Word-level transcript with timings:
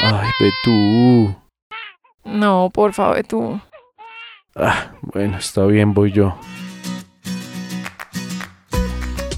Ay, 0.00 0.30
ve 0.40 0.52
tú. 0.62 1.34
No, 2.24 2.70
por 2.72 2.92
favor, 2.92 3.22
tú. 3.24 3.60
Ah, 4.56 4.92
bueno, 5.02 5.38
está 5.38 5.64
bien, 5.66 5.94
voy 5.94 6.12
yo. 6.12 6.38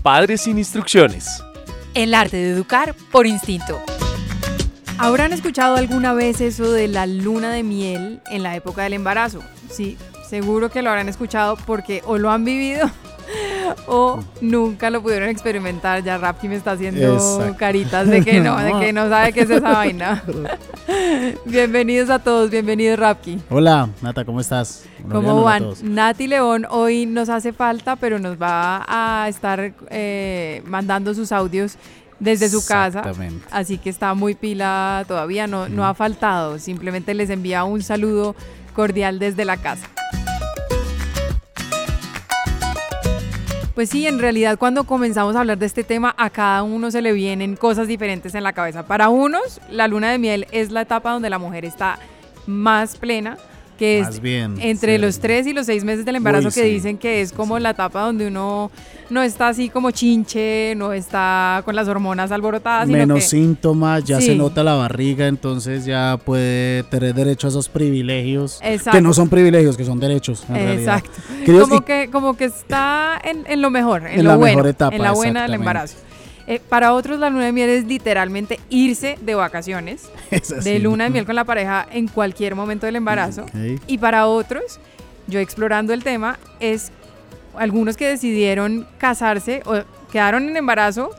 Padres 0.03 0.42
sin 0.42 0.58
instrucciones. 0.58 1.42
El 1.94 2.14
arte 2.14 2.36
de 2.36 2.50
educar 2.50 2.94
por 3.11 3.27
instinto. 3.27 3.81
¿Habrán 4.98 5.33
escuchado 5.33 5.77
alguna 5.77 6.14
vez 6.14 6.41
eso 6.41 6.70
de 6.70 6.88
la 6.88 7.06
luna 7.06 7.50
de 7.50 7.62
miel 7.62 8.22
en 8.31 8.42
la 8.42 8.56
época 8.56 8.83
del 8.83 8.94
embarazo? 8.94 9.41
Sí, 9.70 9.98
seguro 10.28 10.70
que 10.70 10.83
lo 10.83 10.91
habrán 10.91 11.09
escuchado 11.09 11.56
porque 11.56 12.03
o 12.06 12.19
lo 12.19 12.31
han 12.31 12.44
vivido 12.44 12.91
o 13.86 14.22
nunca 14.41 14.91
lo 14.91 15.03
pudieron 15.03 15.28
experimentar. 15.28 16.03
Ya 16.03 16.19
Rapki 16.19 16.48
me 16.48 16.56
está 16.56 16.72
haciendo 16.72 17.14
Exacto. 17.14 17.56
caritas 17.59 18.09
de 18.09 18.25
que 18.25 18.41
no, 18.41 18.59
de 18.59 18.72
que 18.81 18.92
no 18.92 19.09
sabe 19.09 19.33
qué 19.33 19.41
es 19.41 19.50
esa 19.50 19.72
vaina. 19.72 20.22
bienvenidos 21.45 22.11
a 22.11 22.19
todos, 22.19 22.50
bienvenidos 22.50 22.98
Rapki. 22.98 23.41
Hola, 23.50 23.89
Nata, 24.03 24.25
¿cómo 24.25 24.41
estás? 24.41 24.84
Buenos 25.03 25.25
¿Cómo 25.25 25.42
van? 25.42 25.64
Nati 25.83 26.27
León 26.27 26.67
hoy 26.70 27.06
nos 27.06 27.28
hace 27.28 27.53
falta, 27.53 27.97
pero 27.97 28.19
nos 28.19 28.41
va 28.41 28.84
a 28.89 29.28
estar 29.28 29.72
eh, 29.91 30.62
mandando 30.67 31.14
sus 31.14 31.33
audios 31.33 31.77
desde 32.19 32.48
su 32.48 32.64
casa. 32.64 33.03
Así 33.50 33.78
que 33.78 33.91
está 33.91 34.14
muy 34.14 34.34
pila 34.34 35.05
todavía, 35.06 35.47
no, 35.47 35.69
no 35.69 35.87
ha 35.87 35.94
faltado. 35.94 36.59
Simplemente 36.59 37.14
les 37.14 37.31
envía 37.31 37.64
un 37.64 37.83
saludo 37.83 38.34
cordial 38.75 39.19
desde 39.19 39.44
la 39.44 39.56
casa. 39.56 39.87
Pues 43.77 43.91
sí, 43.91 44.06
en 44.06 44.19
realidad 44.19 44.58
cuando 44.58 44.84
comenzamos 44.84 45.36
a 45.36 45.41
hablar 45.41 45.58
de 45.58 45.66
este 45.66 45.84
tema, 45.84 46.14
a 46.16 46.30
cada 46.30 46.62
uno 46.62 46.91
se 46.91 47.02
le 47.02 47.12
vienen 47.12 47.56
cosas 47.56 47.86
diferentes 47.86 48.34
en 48.34 48.42
la 48.42 48.55
cabeza. 48.55 48.86
Para 48.86 49.10
unos, 49.10 49.60
la 49.70 49.86
luna 49.86 50.10
de 50.10 50.16
miel 50.16 50.46
es 50.50 50.70
la 50.70 50.80
etapa 50.80 51.10
donde 51.10 51.28
la 51.28 51.38
mujer 51.38 51.66
está 51.66 51.98
más 52.47 52.97
plena, 52.97 53.36
que 53.77 54.00
Más 54.02 54.14
es 54.14 54.20
bien, 54.20 54.55
entre 54.60 54.96
sí. 54.96 55.02
los 55.02 55.19
tres 55.20 55.46
y 55.46 55.52
los 55.52 55.66
seis 55.66 55.84
meses 55.84 56.05
del 56.05 56.16
embarazo 56.16 56.48
Uy, 56.48 56.55
que 56.55 56.62
sí, 56.62 56.69
dicen 56.70 56.98
que 56.98 57.20
es 57.20 57.32
como 57.32 57.56
sí. 57.56 57.62
la 57.62 57.70
etapa 57.70 58.00
donde 58.03 58.26
uno 58.26 58.70
no 59.10 59.22
está 59.22 59.48
así 59.48 59.69
como 59.69 59.91
chinche, 59.92 60.75
no 60.76 60.92
está 60.92 61.62
con 61.64 61.76
las 61.76 61.86
hormonas 61.86 62.32
alborotadas, 62.32 62.86
sino 62.86 62.98
Menos 62.98 63.19
que- 63.20 63.25
síntomas, 63.26 64.03
ya 64.04 64.20
se 64.20 64.34
nota 64.34 64.65
la 64.65 64.75
barriga, 64.75 65.26
entonces 65.28 65.84
ya 65.84 66.19
puede 66.25 66.82
tener 66.84 67.15
derecho 67.15 67.47
a 67.47 67.50
esos 67.50 67.69
privilegios. 67.69 68.59
Exacto. 68.62 68.98
Que 68.98 69.03
no 69.03 69.12
son 69.15 69.28
privilegios, 69.28 69.76
que 69.76 69.84
son 69.84 70.00
derechos. 70.00 70.44
En 70.48 70.54
realidad. 70.56 70.98
Exacto. 70.98 71.10
Queridos, 71.44 71.69
como, 71.69 71.81
y- 71.81 71.84
que, 71.84 72.09
como 72.10 72.36
que 72.36 72.44
está 72.47 73.20
en, 73.22 73.44
en 73.47 73.62
lo 73.62 73.70
mejor, 73.70 74.03
en, 74.06 74.19
En 74.19 74.25
lo 74.25 74.31
la 74.31 74.36
bueno, 74.36 74.56
mejor 74.56 74.70
etapa, 74.70 74.97
en 74.97 75.03
la 75.03 75.12
buena 75.12 75.42
del 75.42 75.54
embarazo. 75.54 75.97
Eh, 76.47 76.61
para 76.69 76.93
otros 76.93 77.19
la 77.19 77.29
luna 77.29 77.47
de 77.47 77.53
miel 77.53 77.71
es 77.71 77.84
literalmente 77.84 78.61
irse 78.71 79.19
de 79.21 79.34
vacaciones, 79.34 80.09
de 80.65 80.79
luna 80.79 81.05
de 81.05 81.11
miel 81.11 81.27
con 81.27 81.34
la 81.34 81.45
pareja 81.45 81.87
en 81.91 82.07
cualquier 82.09 82.55
momento 82.55 82.87
del 82.87 82.97
embarazo. 82.97 83.47
Y 83.87 83.99
para 83.99 84.27
otros, 84.27 84.79
yo 85.27 85.41
explorando 85.41 85.93
el 85.93 86.05
tema, 86.05 86.39
es 86.61 86.93
algunos 87.57 87.97
que 87.97 88.07
decidieron 88.07 88.87
casarse 88.99 89.62
o 89.67 89.83
quedaron 90.12 90.49
en 90.49 90.57
embarazo, 90.57 91.11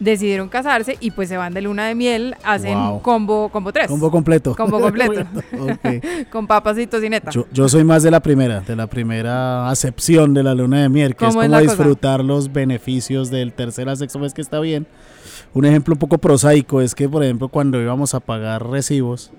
decidieron 0.00 0.48
casarse 0.48 0.96
y 1.00 1.12
pues 1.12 1.28
se 1.28 1.36
van 1.36 1.54
de 1.54 1.62
luna 1.62 1.86
de 1.86 1.94
miel, 1.94 2.34
hacen 2.44 2.74
Wow. 2.78 3.02
combo, 3.02 3.48
combo 3.48 3.72
3. 3.72 3.86
Combo 3.88 4.10
completo. 4.10 4.54
Combo 4.56 4.80
completo. 4.80 5.24
Con 6.30 6.46
papas 6.46 6.78
y 6.78 6.86
tocineta. 6.86 7.30
Yo, 7.30 7.46
yo 7.52 7.68
soy 7.68 7.84
más 7.84 8.02
de 8.02 8.10
la 8.10 8.20
primera, 8.20 8.60
de 8.60 8.76
la 8.76 8.86
primera 8.86 9.70
acepción 9.70 10.34
de 10.34 10.42
la 10.42 10.54
luna 10.54 10.82
de 10.82 10.88
miel, 10.88 11.14
que 11.16 11.24
es 11.26 11.28
¿Cómo 11.30 11.42
es 11.42 11.48
como 11.48 11.60
cosa? 11.60 11.72
disfrutar 11.76 12.24
los 12.24 12.52
beneficios 12.52 13.30
del 13.30 13.52
tercer 13.52 13.88
a 13.88 13.96
sexto 13.96 14.18
mes 14.18 14.34
que 14.34 14.42
está 14.42 14.60
bien. 14.60 14.86
Un 15.52 15.64
ejemplo 15.64 15.94
un 15.94 15.98
poco 15.98 16.18
prosaico 16.18 16.80
es 16.80 16.94
que, 16.94 17.08
por 17.08 17.22
ejemplo, 17.22 17.48
cuando 17.48 17.80
íbamos 17.80 18.14
a 18.14 18.20
pagar 18.20 18.66
recibos 18.68 19.30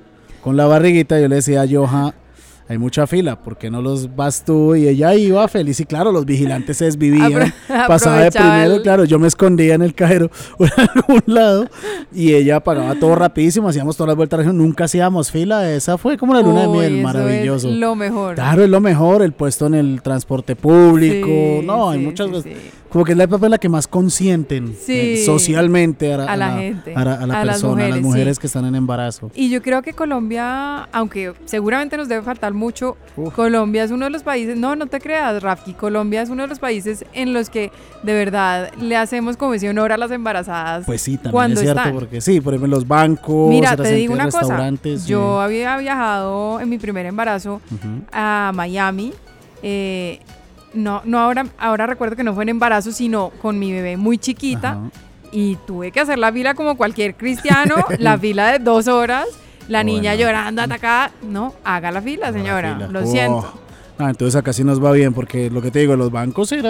con 0.42 0.56
la 0.58 0.66
barriguita, 0.66 1.20
yo 1.20 1.28
le 1.28 1.36
decía 1.36 1.64
a 1.64 1.68
Joja, 1.70 2.14
hay 2.68 2.78
mucha 2.80 3.06
fila, 3.06 3.40
¿por 3.42 3.58
qué 3.58 3.70
no 3.70 3.82
los 3.82 4.16
vas 4.16 4.44
tú? 4.44 4.76
Y 4.76 4.88
ella 4.88 5.14
iba 5.14 5.48
feliz 5.48 5.80
y 5.80 5.86
claro, 5.86 6.12
los 6.12 6.26
vigilantes 6.26 6.78
se 6.78 6.86
desvivían, 6.86 7.54
pasaba 7.88 8.22
de 8.22 8.32
primero, 8.32 8.82
claro, 8.82 9.06
yo 9.06 9.20
me 9.20 9.28
escondía 9.28 9.76
en 9.76 9.84
el 9.84 9.94
cajero 9.94 10.32
o 10.58 10.66
en 10.66 10.72
algún 10.96 11.22
lado 11.28 11.68
y 12.12 12.34
ella 12.34 12.60
pagaba 12.62 12.96
todo 12.96 13.16
rapidísimo, 13.16 13.70
hacíamos 13.70 13.96
todas 13.98 14.08
las 14.10 14.18
vueltas, 14.18 14.46
nunca 14.54 14.86
hacíamos 14.86 15.30
fila, 15.32 15.72
esa 15.72 15.98
fue 16.00 16.18
como 16.18 16.34
la 16.34 16.42
luna 16.42 16.62
de 16.62 16.68
Uy, 16.68 16.78
miel, 16.78 16.86
eso 16.94 16.98
es 16.98 17.04
maravilloso. 17.04 17.70
lo 17.72 17.96
mejor. 17.96 18.36
Claro, 18.36 18.64
es 18.64 18.70
lo 18.70 18.80
mejor, 18.82 19.22
el 19.22 19.34
puesto 19.34 19.68
en 19.68 19.76
el 19.76 20.02
transporte 20.02 20.56
público. 20.56 21.28
Sí, 21.28 21.62
no, 21.66 21.90
hay 21.92 22.00
sí, 22.00 22.06
muchas 22.06 22.28
sí, 22.28 22.32
cosas. 22.34 22.52
sí. 22.52 22.58
Como 22.90 23.04
que 23.04 23.12
es 23.12 23.18
la 23.18 23.26
etapa 23.26 23.46
en 23.48 23.52
la 23.52 23.58
que 23.58 23.68
más 23.68 23.88
consienten 23.88 24.74
eh, 24.88 25.22
socialmente 25.26 26.14
a, 26.14 26.18
la- 26.18 26.32
A 26.32 26.38
la 26.38 26.56
a 26.56 26.60
gente, 26.60 26.94
a 26.96 27.04
la, 27.04 27.14
a 27.16 27.28
la 27.28 27.42
a 27.42 27.46
las 27.46 27.56
persona, 27.58 27.84
a 27.86 27.90
las 27.90 28.00
mujeres, 28.00 28.04
mujeres 28.06 28.36
sí. 28.38 28.42
que 28.42 28.48
están 28.48 28.66
en 28.66 28.76
embarazo. 28.76 29.32
Y 29.36 29.50
yo 29.50 29.62
creo 29.62 29.82
que 29.82 29.92
Colombia, 29.94 30.84
aunque 30.94 31.34
seguramente 31.44 31.98
nos 31.98 32.08
debe 32.08 32.22
faltar 32.22 32.54
mucho, 32.56 32.98
Uf. 33.16 33.34
Colombia 33.34 33.84
es 33.84 33.92
uno 33.92 34.06
de 34.06 34.12
los 34.12 34.24
países, 34.24 34.58
no, 34.58 34.76
no 34.76 34.88
te 34.88 35.00
creas, 35.00 35.42
Rafki, 35.44 35.74
Colombia 35.74 36.22
es 36.22 36.30
uno 36.30 36.44
de 36.44 36.48
los 36.48 36.60
países 36.60 37.06
en 37.14 37.34
los 37.34 37.50
que 37.50 37.72
de 38.04 38.14
verdad 38.14 38.72
le 38.80 38.98
hacemos 38.98 39.38
como 39.38 39.54
ese 39.54 39.70
honor 39.70 39.92
a 39.92 39.98
las 39.98 40.12
embarazadas. 40.12 40.86
Pues 40.86 41.02
sí, 41.02 41.18
también 41.18 41.32
cuando 41.32 41.54
es 41.56 41.62
cierto, 41.62 41.80
están. 41.80 41.94
porque 41.94 42.22
sí, 42.22 42.42
por 42.42 42.54
ejemplo, 42.54 42.76
los 42.76 42.88
bancos, 42.88 43.50
Mira, 43.50 43.76
te 43.76 43.92
digo 43.94 44.14
una 44.14 44.30
cosa, 44.30 44.72
yo 45.06 45.40
había 45.40 45.78
viajado 45.78 46.60
en 46.60 46.70
mi 46.70 46.78
primer 46.78 47.06
embarazo 47.06 47.62
a 48.12 48.52
Miami. 48.54 49.14
eh, 49.62 50.20
no, 50.74 51.02
no 51.06 51.20
ahora, 51.20 51.46
ahora 51.58 51.88
recuerdo 51.88 52.16
que 52.16 52.24
no 52.24 52.34
fue 52.34 52.44
en 52.44 52.50
embarazo, 52.50 52.92
sino 52.92 53.32
con 53.42 53.58
mi 53.58 53.72
bebé 53.72 53.98
muy 53.98 54.18
chiquita. 54.18 54.72
Ajá. 54.72 54.90
Y 55.32 55.58
tuve 55.68 55.92
que 55.92 56.00
hacer 56.00 56.18
la 56.18 56.32
fila 56.32 56.54
como 56.54 56.78
cualquier 56.78 57.16
cristiano, 57.16 57.76
la 58.00 58.18
fila 58.18 58.52
de 58.52 58.60
dos 58.60 58.88
horas, 58.88 59.26
la 59.68 59.84
niña 59.84 60.16
llorando, 60.16 60.62
atacada. 60.62 61.12
No, 61.24 61.54
haga 61.64 61.92
la 61.92 62.02
fila, 62.02 62.32
la 62.32 62.34
señora. 62.38 62.74
fila. 62.76 62.88
Lo 62.88 63.00
Oh. 63.02 63.06
siento. 63.06 63.54
Ah, 63.98 64.10
entonces 64.10 64.36
acá 64.36 64.52
sí 64.52 64.66
nos 64.66 64.84
va 64.84 64.92
bien, 64.92 65.14
porque 65.14 65.50
lo 65.50 65.62
que 65.62 65.72
te 65.72 65.80
digo, 65.80 65.96
los 65.96 66.12
bancos 66.12 66.52
era 66.52 66.70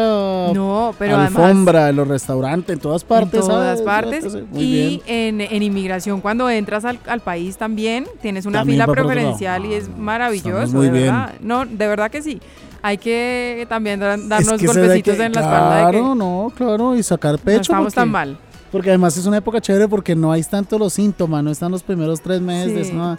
No, 0.53 0.93
pero 0.99 1.17
además. 1.17 1.43
alfombra, 1.43 1.89
en 1.89 1.95
los 1.95 2.07
restaurantes, 2.07 2.73
en 2.75 2.79
todas 2.79 3.03
partes. 3.03 3.39
en 3.41 3.47
todas 3.47 3.79
¿sabes? 3.79 3.81
partes. 3.81 4.33
Muy 4.51 4.61
y 4.63 5.01
en, 5.07 5.41
en 5.41 5.63
inmigración, 5.63 6.21
cuando 6.21 6.47
entras 6.51 6.85
al, 6.85 6.99
al 7.07 7.21
país 7.21 7.57
también, 7.57 8.05
tienes 8.21 8.45
una 8.45 8.59
También 8.59 8.75
fila 8.79 8.85
preferencial 8.93 9.65
y 9.65 9.73
es 9.73 9.89
maravilloso. 9.97 10.71
muy 10.75 10.85
de 10.85 10.91
bien. 10.91 11.05
verdad. 11.05 11.33
No, 11.41 11.65
de 11.65 11.87
verdad 11.87 12.11
que 12.11 12.21
sí. 12.21 12.39
Hay 12.83 12.99
que 12.99 13.65
también 13.67 13.99
dar- 13.99 14.19
Es 14.19 14.29
darnos 14.29 14.61
que 14.61 14.67
golpecitos 14.67 15.15
que- 15.15 15.23
en 15.23 15.33
la 15.33 15.41
espalda 15.41 15.89
Claro, 15.89 16.13
no, 16.13 16.53
claro, 16.55 16.95
y 16.95 17.01
sacar 17.01 17.39
pecho. 17.39 17.55
no 17.55 17.61
estamos 17.87 17.93
tan 17.95 18.11
mal. 18.11 18.37
Porque 18.71 18.89
además 18.89 19.15
es 19.17 19.25
una 19.25 19.37
época 19.37 19.61
chévere 19.61 19.87
porque 19.87 20.15
no 20.15 20.31
hay 20.31 20.43
tanto 20.43 20.77
los 20.77 20.93
síntomas, 20.93 21.43
no 21.43 21.51
están 21.51 21.71
los 21.71 21.83
primeros 21.83 22.21
tres 22.21 22.41
meses. 22.41 22.73
de 22.75 22.83
Sí. 22.85 22.91
eso, 22.91 23.17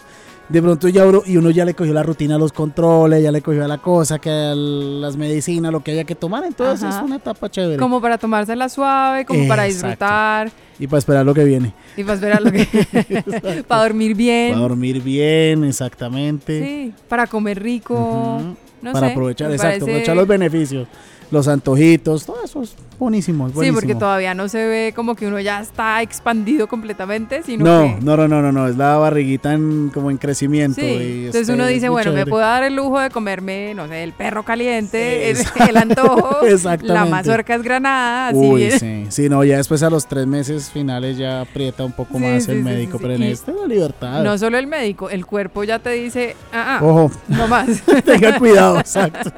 de 0.49 0.61
pronto 0.61 0.87
ya 0.87 1.05
uno, 1.05 1.23
y 1.25 1.35
uno 1.35 1.49
ya 1.49 1.65
le 1.65 1.73
cogió 1.73 1.93
la 1.93 2.03
rutina 2.03 2.35
a 2.35 2.37
los 2.37 2.53
controles, 2.53 3.21
ya 3.21 3.31
le 3.31 3.41
cogió 3.41 3.67
la 3.67 3.79
cosa, 3.79 4.17
que 4.19 4.29
las 4.55 5.17
medicinas, 5.17 5.71
lo 5.73 5.81
que 5.83 5.91
haya 5.91 6.03
que 6.05 6.15
tomar. 6.15 6.45
Entonces 6.45 6.87
Ajá. 6.87 6.99
es 6.99 7.03
una 7.05 7.15
etapa 7.17 7.49
chévere. 7.49 7.77
Como 7.77 7.99
para 7.99 8.17
tomársela 8.17 8.69
suave, 8.69 9.25
como 9.25 9.45
para 9.47 9.63
disfrutar 9.63 10.49
Y 10.79 10.87
para 10.87 10.99
esperar 10.99 11.25
lo 11.25 11.33
que 11.33 11.43
viene. 11.43 11.73
y 11.97 12.03
para 12.03 12.13
esperar 12.15 12.41
lo 12.41 12.51
que. 12.51 12.65
para 13.67 13.81
dormir 13.83 14.15
bien. 14.15 14.51
Para 14.53 14.61
dormir 14.61 15.01
bien, 15.01 15.63
exactamente. 15.63 16.63
Sí, 16.63 16.93
para 17.09 17.25
comer 17.27 17.61
rico. 17.61 18.39
No 18.81 18.93
para 18.93 19.07
sé, 19.07 19.13
aprovechar, 19.13 19.51
exacto, 19.51 19.67
parece- 19.71 19.83
aprovechar 19.85 20.15
los 20.15 20.27
beneficios. 20.27 20.87
Los 21.31 21.47
antojitos, 21.47 22.25
todo 22.25 22.37
eso 22.43 22.61
es 22.63 22.75
buenísimo. 22.97 23.47
es 23.47 23.53
Sí, 23.53 23.71
porque 23.71 23.95
todavía 23.95 24.33
no 24.33 24.47
se 24.47 24.65
ve 24.65 24.93
como 24.95 25.15
que 25.15 25.27
uno 25.27 25.39
ya 25.39 25.59
está 25.61 26.01
expandido 26.01 26.67
completamente, 26.67 27.43
sino 27.43 27.65
No, 27.65 27.95
que... 27.97 28.03
no, 28.05 28.17
no, 28.17 28.27
no, 28.27 28.41
no, 28.41 28.51
no, 28.51 28.67
es 28.67 28.77
la 28.77 28.97
barriguita 28.97 29.53
en, 29.53 29.89
como 29.93 30.09
en 30.09 30.17
crecimiento. 30.17 30.79
Sí, 30.79 30.87
y 30.87 31.17
entonces 31.25 31.41
este, 31.41 31.53
uno 31.53 31.65
dice, 31.67 31.89
bueno, 31.89 32.13
me 32.13 32.25
puedo 32.25 32.41
dar 32.43 32.63
el 32.63 32.75
lujo 32.75 32.99
de 32.99 33.09
comerme, 33.09 33.73
no 33.75 33.87
sé, 33.87 34.03
el 34.03 34.13
perro 34.13 34.43
caliente, 34.43 35.35
Sí, 35.35 35.43
el, 35.59 35.69
el 35.69 35.77
antojo, 35.77 36.39
la 36.83 37.05
mazorca 37.05 37.55
es 37.55 37.61
granada, 37.61 38.29
así 38.29 38.37
Uy, 38.37 38.65
bien. 38.67 38.79
sí, 38.79 39.05
sí, 39.09 39.29
no, 39.29 39.43
ya 39.43 39.57
después 39.57 39.83
a 39.83 39.89
los 39.89 40.07
tres 40.07 40.25
meses 40.27 40.69
finales 40.71 41.17
ya 41.17 41.41
aprieta 41.41 41.83
un 41.83 41.91
poco 41.91 42.17
Sí, 42.17 42.23
más 42.23 42.47
el 42.47 42.63
médico, 42.63 42.97
pero 42.99 43.13
en 43.13 43.23
este 43.23 43.51
la 43.53 43.67
libertad. 43.67 44.23
No 44.23 44.37
solo 44.37 44.57
el 44.57 44.67
médico, 44.67 45.09
el 45.09 45.25
cuerpo 45.25 45.63
ya 45.63 45.79
te 45.79 45.91
dice, 45.91 46.35
ah, 46.53 46.79
ah, 46.79 46.85
Ojo, 46.85 47.11
no 47.27 47.47
más. 47.47 47.81
tenga 48.05 48.39
cuidado, 48.39 48.79
exacto. 48.79 49.31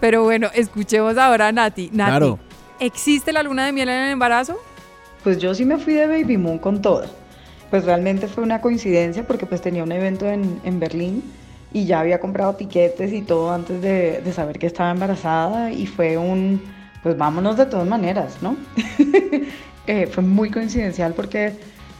Pero 0.00 0.24
bueno, 0.24 0.48
escuchemos 0.54 1.16
ahora 1.18 1.48
a 1.48 1.52
Nati. 1.52 1.90
Nati, 1.92 2.10
Claro. 2.10 2.38
¿existe 2.78 3.32
la 3.32 3.42
luna 3.42 3.66
de 3.66 3.72
miel 3.72 3.88
en 3.88 4.04
el 4.04 4.10
embarazo? 4.12 4.58
Pues 5.22 5.38
yo 5.38 5.54
sí 5.54 5.64
me 5.64 5.76
fui 5.78 5.92
de 5.94 6.06
Baby 6.06 6.38
Moon 6.38 6.58
con 6.58 6.80
toda. 6.80 7.06
Pues 7.70 7.84
realmente 7.84 8.26
fue 8.26 8.42
una 8.42 8.60
coincidencia 8.60 9.26
porque 9.26 9.46
pues 9.46 9.60
tenía 9.60 9.82
un 9.84 9.92
evento 9.92 10.26
en, 10.26 10.60
en 10.64 10.80
Berlín 10.80 11.22
y 11.72 11.84
ya 11.84 12.00
había 12.00 12.18
comprado 12.18 12.54
tiquetes 12.54 13.12
y 13.12 13.22
todo 13.22 13.52
antes 13.52 13.80
de, 13.80 14.20
de 14.22 14.32
saber 14.32 14.58
que 14.58 14.66
estaba 14.66 14.90
embarazada 14.90 15.70
y 15.70 15.86
fue 15.86 16.16
un, 16.16 16.60
pues 17.02 17.16
vámonos 17.16 17.56
de 17.56 17.66
todas 17.66 17.86
maneras, 17.86 18.38
¿no? 18.40 18.56
Eh, 19.86 20.06
fue 20.06 20.22
muy 20.22 20.50
coincidencial 20.50 21.14
porque 21.14 21.54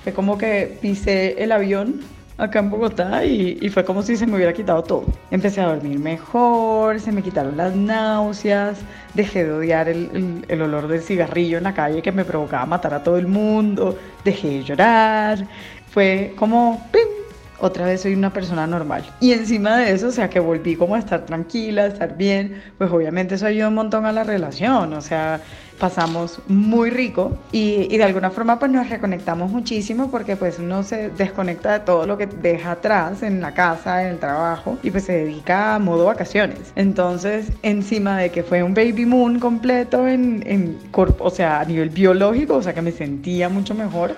fue 0.04 0.12
como 0.12 0.38
que 0.38 0.78
pisé 0.80 1.42
el 1.42 1.50
avión 1.50 2.00
acá 2.40 2.58
en 2.60 2.70
Bogotá 2.70 3.24
y, 3.24 3.58
y 3.60 3.68
fue 3.68 3.84
como 3.84 4.02
si 4.02 4.16
se 4.16 4.26
me 4.26 4.36
hubiera 4.36 4.52
quitado 4.52 4.82
todo. 4.82 5.04
Empecé 5.30 5.60
a 5.60 5.66
dormir 5.68 5.98
mejor, 5.98 6.98
se 7.00 7.12
me 7.12 7.22
quitaron 7.22 7.56
las 7.56 7.74
náuseas, 7.76 8.78
dejé 9.14 9.44
de 9.44 9.52
odiar 9.52 9.88
el, 9.88 10.10
el- 10.14 10.44
el 10.48 10.62
olor 10.62 10.88
del 10.88 11.02
cigarrillo 11.02 11.58
en 11.58 11.64
la 11.64 11.74
calle 11.74 12.02
que 12.02 12.12
me 12.12 12.24
provocaba 12.24 12.66
matar 12.66 12.94
a 12.94 13.02
todo 13.02 13.16
el 13.18 13.26
mundo, 13.28 13.98
dejé 14.24 14.48
de 14.48 14.64
llorar, 14.64 15.46
fue 15.86 16.32
como 16.36 16.88
¡pim! 16.92 17.19
Otra 17.60 17.86
vez 17.86 18.00
soy 18.00 18.14
una 18.14 18.32
persona 18.32 18.66
normal. 18.66 19.04
Y 19.20 19.32
encima 19.32 19.76
de 19.76 19.92
eso, 19.92 20.08
o 20.08 20.12
sea, 20.12 20.30
que 20.30 20.40
volví 20.40 20.76
como 20.76 20.94
a 20.94 20.98
estar 20.98 21.26
tranquila, 21.26 21.82
a 21.82 21.86
estar 21.86 22.16
bien, 22.16 22.62
pues 22.78 22.90
obviamente 22.90 23.34
eso 23.34 23.46
ayuda 23.46 23.68
un 23.68 23.74
montón 23.74 24.06
a 24.06 24.12
la 24.12 24.24
relación, 24.24 24.92
o 24.92 25.00
sea, 25.00 25.40
pasamos 25.80 26.40
muy 26.46 26.90
rico 26.90 27.38
y, 27.50 27.92
y 27.92 27.96
de 27.96 28.04
alguna 28.04 28.30
forma 28.30 28.58
pues 28.58 28.70
nos 28.70 28.88
reconectamos 28.88 29.50
muchísimo 29.50 30.10
porque 30.10 30.36
pues 30.36 30.58
uno 30.58 30.82
se 30.82 31.08
desconecta 31.10 31.72
de 31.72 31.80
todo 31.80 32.06
lo 32.06 32.18
que 32.18 32.26
deja 32.26 32.72
atrás 32.72 33.22
en 33.22 33.40
la 33.40 33.54
casa, 33.54 34.02
en 34.02 34.10
el 34.10 34.18
trabajo 34.18 34.78
y 34.82 34.90
pues 34.90 35.04
se 35.04 35.12
dedica 35.12 35.74
a 35.74 35.78
modo 35.78 36.04
vacaciones. 36.04 36.72
Entonces 36.76 37.50
encima 37.62 38.18
de 38.18 38.30
que 38.30 38.42
fue 38.42 38.62
un 38.62 38.74
baby 38.74 39.06
moon 39.06 39.40
completo 39.40 40.06
en, 40.06 40.44
en 40.46 40.78
o 40.92 41.30
sea, 41.30 41.60
a 41.60 41.64
nivel 41.64 41.88
biológico, 41.88 42.56
o 42.56 42.62
sea 42.62 42.74
que 42.74 42.82
me 42.82 42.92
sentía 42.92 43.48
mucho 43.48 43.74
mejor, 43.74 44.14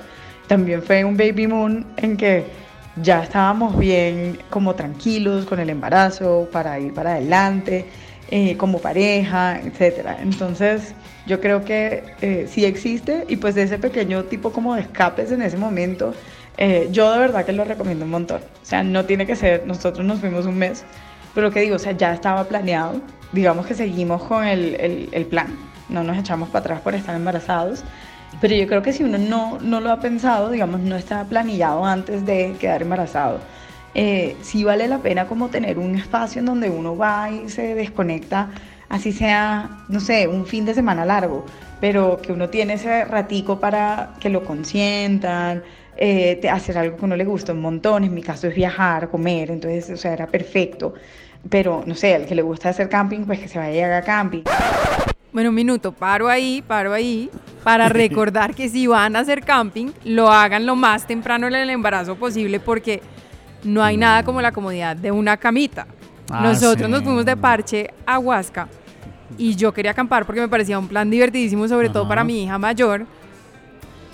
también 0.48 0.82
fue 0.82 1.04
un 1.04 1.16
baby 1.16 1.46
moon 1.46 1.86
en 1.96 2.16
que 2.16 2.44
ya 2.96 3.22
estábamos 3.22 3.78
bien 3.78 4.38
como 4.50 4.74
tranquilos 4.74 5.46
con 5.46 5.60
el 5.60 5.70
embarazo 5.70 6.48
para 6.52 6.78
ir 6.78 6.92
para 6.92 7.12
adelante 7.12 7.86
eh, 8.30 8.56
como 8.56 8.78
pareja, 8.78 9.60
etcétera. 9.60 10.18
Entonces, 10.20 10.94
yo 11.26 11.40
creo 11.40 11.64
que 11.64 12.02
eh, 12.20 12.46
sí 12.48 12.64
existe 12.64 13.24
y 13.28 13.36
pues 13.36 13.56
ese 13.56 13.78
pequeño 13.78 14.24
tipo 14.24 14.52
como 14.52 14.74
de 14.74 14.82
escapes 14.82 15.32
en 15.32 15.42
ese 15.42 15.56
momento, 15.56 16.14
eh, 16.56 16.88
yo 16.90 17.12
de 17.12 17.18
verdad 17.18 17.44
que 17.44 17.52
lo 17.52 17.64
recomiendo 17.64 18.04
un 18.04 18.10
montón. 18.10 18.40
O 18.62 18.64
sea, 18.64 18.82
no 18.82 19.04
tiene 19.04 19.26
que 19.26 19.36
ser, 19.36 19.66
nosotros 19.66 20.06
nos 20.06 20.20
fuimos 20.20 20.46
un 20.46 20.58
mes, 20.58 20.84
pero 21.34 21.48
lo 21.48 21.52
que 21.52 21.60
digo, 21.60 21.76
o 21.76 21.78
sea, 21.78 21.92
ya 21.92 22.12
estaba 22.12 22.44
planeado. 22.44 23.00
Digamos 23.32 23.66
que 23.66 23.74
seguimos 23.74 24.22
con 24.24 24.46
el, 24.46 24.74
el, 24.74 25.08
el 25.12 25.26
plan, 25.26 25.56
no 25.88 26.02
nos 26.02 26.18
echamos 26.18 26.48
para 26.48 26.60
atrás 26.60 26.80
por 26.80 26.94
estar 26.94 27.14
embarazados. 27.14 27.84
Pero 28.40 28.54
yo 28.54 28.66
creo 28.66 28.82
que 28.82 28.92
si 28.92 29.04
uno 29.04 29.18
no, 29.18 29.58
no 29.60 29.80
lo 29.80 29.90
ha 29.90 30.00
pensado, 30.00 30.50
digamos, 30.50 30.80
no 30.80 30.96
está 30.96 31.24
planillado 31.24 31.84
antes 31.84 32.24
de 32.26 32.56
quedar 32.58 32.82
embarazado, 32.82 33.40
eh, 33.94 34.36
sí 34.42 34.64
vale 34.64 34.88
la 34.88 34.98
pena 34.98 35.26
como 35.26 35.48
tener 35.48 35.78
un 35.78 35.94
espacio 35.96 36.40
en 36.40 36.46
donde 36.46 36.70
uno 36.70 36.96
va 36.96 37.30
y 37.30 37.48
se 37.48 37.74
desconecta, 37.74 38.50
así 38.88 39.12
sea, 39.12 39.84
no 39.88 40.00
sé, 40.00 40.26
un 40.28 40.46
fin 40.46 40.64
de 40.64 40.74
semana 40.74 41.04
largo, 41.04 41.44
pero 41.80 42.18
que 42.22 42.32
uno 42.32 42.48
tiene 42.48 42.74
ese 42.74 43.04
ratico 43.04 43.60
para 43.60 44.14
que 44.18 44.30
lo 44.30 44.44
consientan, 44.44 45.62
eh, 45.96 46.40
hacer 46.50 46.78
algo 46.78 46.96
que 46.96 47.02
a 47.02 47.06
uno 47.06 47.16
le 47.16 47.24
gusta 47.24 47.52
un 47.52 47.60
montón, 47.60 48.04
en 48.04 48.14
mi 48.14 48.22
caso 48.22 48.48
es 48.48 48.54
viajar, 48.54 49.08
comer, 49.10 49.50
entonces, 49.50 49.90
o 49.90 49.96
sea, 49.96 50.14
era 50.14 50.26
perfecto. 50.26 50.94
Pero, 51.50 51.82
no 51.86 51.94
sé, 51.94 52.14
al 52.14 52.26
que 52.26 52.34
le 52.34 52.42
gusta 52.42 52.68
hacer 52.70 52.88
camping, 52.88 53.24
pues 53.24 53.40
que 53.40 53.48
se 53.48 53.58
vaya 53.58 53.72
y 53.72 53.80
haga 53.80 54.02
camping. 54.02 54.44
Bueno, 55.32 55.48
un 55.48 55.54
minuto, 55.54 55.92
paro 55.92 56.28
ahí, 56.28 56.62
paro 56.66 56.92
ahí, 56.92 57.30
para 57.64 57.88
recordar 57.88 58.54
que 58.54 58.68
si 58.68 58.86
van 58.86 59.16
a 59.16 59.20
hacer 59.20 59.42
camping, 59.42 59.88
lo 60.04 60.30
hagan 60.30 60.66
lo 60.66 60.76
más 60.76 61.06
temprano 61.06 61.46
en 61.46 61.54
el 61.54 61.70
embarazo 61.70 62.16
posible 62.16 62.60
porque 62.60 63.00
no 63.64 63.82
hay 63.82 63.96
nada 63.96 64.24
como 64.24 64.42
la 64.42 64.52
comodidad 64.52 64.94
de 64.96 65.10
una 65.10 65.36
camita. 65.36 65.86
Ah, 66.30 66.42
Nosotros 66.42 66.86
sí. 66.86 66.90
nos 66.90 67.02
fuimos 67.02 67.24
de 67.24 67.36
parche 67.36 67.90
a 68.04 68.18
Huasca 68.18 68.68
y 69.38 69.54
yo 69.56 69.72
quería 69.72 69.92
acampar 69.92 70.26
porque 70.26 70.40
me 70.40 70.48
parecía 70.48 70.78
un 70.78 70.88
plan 70.88 71.08
divertidísimo, 71.08 71.66
sobre 71.66 71.88
todo 71.88 72.06
para 72.06 72.24
mi 72.24 72.44
hija 72.44 72.58
mayor. 72.58 73.06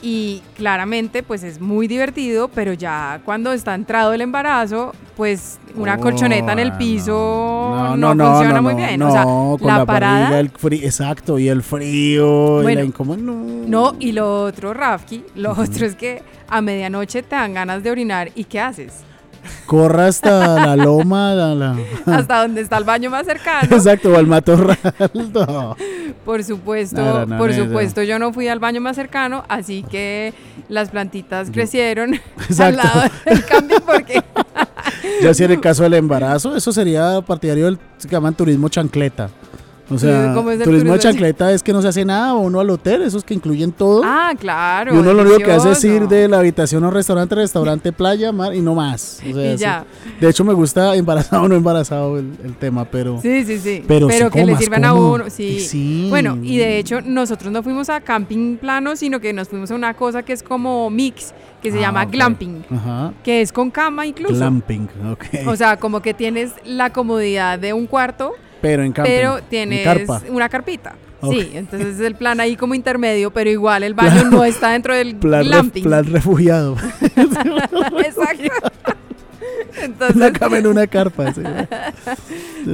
Y 0.01 0.43
claramente, 0.57 1.23
pues 1.25 1.43
es 1.43 1.61
muy 1.61 1.89
divertido, 1.89 2.49
pero 2.49 2.73
ya 2.73 3.21
cuando 3.25 3.53
está 3.53 3.75
entrado 3.75 4.13
el 4.13 4.21
embarazo, 4.21 4.93
pues 5.17 5.59
una 5.75 5.95
Oh, 5.97 6.01
colchoneta 6.01 6.53
en 6.53 6.59
el 6.61 6.69
no. 6.71 6.79
piso 6.79 7.95
no, 7.97 8.09
funciona 8.11 8.61
muy 8.63 8.75
bien. 8.75 9.01
No, 9.01 9.09
o 9.09 9.13
sea, 9.13 9.25
con 9.25 9.67
la, 9.67 9.79
la, 9.79 9.87
parada. 9.87 10.39
el 10.39 10.51
frío, 10.51 10.81
exacto, 10.85 11.39
y 11.39 11.49
el 11.49 11.63
frío, 11.65 12.61
y 12.61 12.63
Bueno, 12.63 12.81
la 12.81 12.87
incomodidad. 12.87 13.25
No. 13.25 13.93
No, 13.93 13.97
y 13.99 14.13
lo 14.13 14.45
otro, 14.45 14.73
Rafki, 14.73 15.25
lo 15.35 15.51
otro 15.53 15.85
es 15.87 15.95
que 15.97 16.23
a 16.49 16.61
medianoche 16.61 17.23
te 17.23 17.35
dan 17.35 17.55
ganas 17.55 17.83
de 17.83 17.91
orinar 17.91 18.31
y 18.35 18.45
¿qué 18.45 18.61
haces? 18.61 19.03
Corra 19.67 20.07
hasta 20.07 20.67
la 20.67 20.77
loma, 20.77 21.35
la, 21.35 21.55
la- 21.55 21.77
Hasta 22.07 22.43
donde 22.43 22.61
está 22.63 22.79
el 22.79 22.85
baño 22.85 23.11
más 23.11 23.27
cercano. 23.27 23.69
exacto, 23.77 24.11
o 24.13 24.17
al 24.17 24.27
matorral. 24.27 24.79
no. 25.35 25.77
Por 26.25 26.43
supuesto, 26.45 27.01
No, 27.01 27.27
no, 27.27 27.39
por 27.39 27.53
supuesto, 27.55 28.03
yo 28.03 28.19
no 28.19 28.33
fui 28.33 28.49
al 28.49 28.59
baño 28.59 28.81
más 28.81 28.97
cercano, 28.97 29.45
así 29.49 29.85
que 29.91 30.33
las 30.69 30.91
plantitas 30.91 31.51
crecieron 31.51 32.15
al 32.37 32.45
Exacto. 32.49 32.77
lado 32.83 33.03
del 33.27 33.45
camping 33.45 33.81
porque 33.87 34.23
Ya 35.23 35.33
si 35.35 35.45
en 35.45 35.53
el 35.53 35.61
caso 35.61 35.83
del 35.85 35.95
embarazo, 35.95 36.57
eso 36.57 36.73
sería 36.73 37.21
partidario 37.23 37.67
del 37.67 37.79
que 38.01 38.09
llaman 38.09 38.35
turismo 38.35 38.69
chancleta. 38.69 39.29
O 39.91 39.97
sea, 39.99 40.33
¿Cómo 40.35 40.51
es 40.51 40.59
el 40.61 40.65
turismo 40.65 40.93
de 40.93 40.99
chancleta 40.99 41.51
es 41.53 41.63
que 41.63 41.73
no 41.73 41.81
se 41.81 41.89
hace 41.89 42.05
nada, 42.05 42.35
o 42.35 42.41
uno 42.41 42.61
al 42.61 42.69
hotel, 42.69 43.03
esos 43.03 43.25
que 43.25 43.33
incluyen 43.33 43.73
todo. 43.73 44.03
Ah, 44.05 44.33
claro. 44.39 44.95
y 44.95 44.99
uno 44.99 45.15
lo 45.15 45.23
único 45.23 45.39
que 45.39 45.51
hace 45.53 45.71
es 45.73 45.83
ir 45.85 46.07
de 46.09 46.29
la 46.29 46.41
habitación 46.41 46.85
a 46.85 46.89
un 46.89 46.95
restaurante, 46.95 47.35
restaurante, 47.35 47.93
playa, 47.93 48.31
mar 48.31 48.55
y 48.55 48.61
no 48.61 48.75
más. 48.75 49.21
O 49.29 49.33
sea, 49.33 49.55
Y 49.55 49.57
ya. 49.57 49.85
De 50.21 50.29
hecho, 50.29 50.45
me 50.45 50.53
gusta 50.53 50.95
embarazado 50.95 51.45
o 51.45 51.49
no 51.49 51.55
embarazado 51.55 52.19
el, 52.19 52.33
el 52.45 52.55
tema, 52.57 52.85
pero. 52.85 53.21
Sí, 53.23 53.45
sí, 53.45 53.59
sí. 53.59 53.83
Pero 53.89 54.11
sí, 54.11 54.23
que 54.31 54.45
le 54.45 54.57
sirvan 54.57 54.85
a 54.85 54.93
uno. 54.93 55.25
Sí. 55.31 55.61
Sí. 55.61 56.07
Bueno, 56.11 56.39
y 56.43 56.59
de 56.59 56.79
hecho, 56.79 57.01
nosotros 57.01 57.51
no 57.51 57.63
fuimos 57.63 57.89
a 57.89 58.01
camping 58.03 58.57
plano, 58.59 58.95
sino 58.95 59.21
que 59.21 59.33
nos 59.33 59.49
fuimos 59.49 59.71
a 59.71 59.75
una 59.75 59.95
cosa 59.95 60.23
que 60.23 60.35
es 60.35 60.43
como 60.43 60.91
mix, 60.91 61.33
que 61.63 61.71
se 61.73 61.79
Ah, 61.79 61.81
llama 61.81 62.03
ok. 62.05 62.11
glamping, 62.11 62.65
Ajá. 62.71 63.13
que 63.25 63.41
es 63.41 63.53
con 63.53 63.71
cama 63.71 64.05
incluso. 64.07 64.35
Glamping, 64.35 64.89
ok. 65.13 65.25
O 65.47 65.57
sea, 65.57 65.79
como 65.79 66.03
que 66.03 66.13
tienes 66.13 66.53
la 66.67 66.93
comodidad 66.93 67.59
de 67.59 67.73
un 67.73 67.87
cuarto, 67.87 68.33
pero 68.61 68.83
en 68.83 68.93
camping. 68.93 69.13
pero 69.13 69.39
en 69.39 69.45
tienes 69.45 69.85
carpa. 69.85 70.23
una 70.29 70.49
carpita. 70.49 70.95
Sí, 71.21 71.51
entonces 71.55 71.97
es 71.97 72.01
el 72.01 72.15
plan 72.15 72.39
ahí 72.39 72.55
como 72.55 72.75
intermedio, 72.77 73.33
pero 73.33 73.51
igual 73.51 73.83
el 73.83 73.95
baño 73.95 74.31
no 74.31 74.45
está 74.45 74.71
dentro 74.71 74.95
del 74.95 75.17
Plan, 75.17 75.43
ref- 75.45 75.49
glamping. 75.49 75.83
plan 75.83 76.05
refugiado. 76.07 76.77
Exacto. 77.17 78.43
Una 79.79 79.85
Entonces, 79.85 80.33
cama 80.33 80.59
en 80.59 80.67
una 80.67 80.87
carpa. 80.87 81.33
sí. 81.33 81.41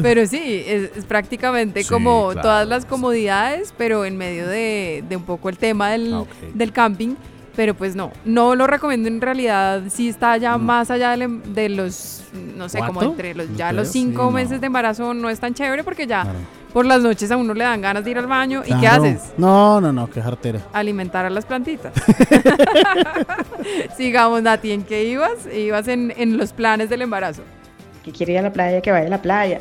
pero 0.03 0.27
sí, 0.27 0.63
es, 0.67 0.91
es 0.97 1.05
prácticamente 1.05 1.83
Sí, 1.83 1.89
como 1.89 2.29
claro, 2.29 2.41
todas 2.43 2.69
las 2.69 2.87
comodidades, 2.87 3.75
pero 3.77 4.05
en 4.05 4.17
medio 4.17 4.47
de, 4.47 5.05
de 5.09 5.17
un 5.17 5.25
poco 5.25 5.49
el 5.49 5.59
tema 5.59 5.91
del, 5.91 6.13
Ah, 6.15 6.25
del 6.55 6.73
camping. 6.73 7.15
Pero 7.57 7.75
pues 7.75 7.95
no, 7.95 8.11
no 8.25 8.55
lo 8.57 8.67
recomiendo 8.67 9.09
en 9.09 9.21
realidad 9.21 9.83
si 9.89 10.09
está 10.09 10.37
ya 10.37 10.59
Mm. 10.59 10.63
más 10.65 10.91
allá 10.91 11.17
de, 11.17 11.29
de 11.29 11.69
los, 11.69 12.23
no 12.57 12.69
sé, 12.69 12.79
como 12.81 13.01
entre 13.03 13.33
los 13.35 13.49
¿Yo 13.51 13.55
ya 13.57 13.73
los 13.73 13.89
cinco 13.89 14.23
Sí, 14.23 14.27
no. 14.27 14.31
meses 14.33 14.61
de 14.61 14.67
embarazo 14.67 15.15
no 15.15 15.31
es 15.31 15.39
tan 15.39 15.55
chévere 15.55 15.85
porque 15.85 16.07
ya 16.09 16.23
Claro. 16.23 16.39
por 16.73 16.85
las 16.85 17.01
noches 17.01 17.31
a 17.31 17.37
uno 17.37 17.55
le 17.55 17.63
dan 17.63 17.81
ganas 17.81 18.05
de 18.05 18.11
ir 18.11 18.19
al 18.19 18.27
baño. 18.27 18.63
¿Y 18.67 18.75
qué 18.81 18.89
haces? 18.89 19.33
No, 19.39 19.81
no, 19.81 19.93
no, 19.93 20.11
qué 20.11 20.21
jartera. 20.21 20.61
alimentar 20.73 21.25
a 21.25 21.31
las 21.31 21.45
plantitas. 21.47 21.93
Sigamos, 23.97 24.43
Nati, 24.43 24.73
¿en 24.73 24.83
qué 24.83 25.05
ibas? 25.05 25.47
Ibas 25.55 25.89
en, 25.89 26.13
en 26.17 26.37
los 26.37 26.53
planes 26.53 26.89
del 26.91 27.03
embarazo. 27.03 27.43
que 28.05 28.13
quiere 28.13 28.33
ir 28.35 28.39
a 28.39 28.43
la 28.43 28.53
playa, 28.53 28.81
que 28.81 28.91
vaya 28.91 29.07
a 29.07 29.11
la 29.11 29.23
playa, 29.23 29.61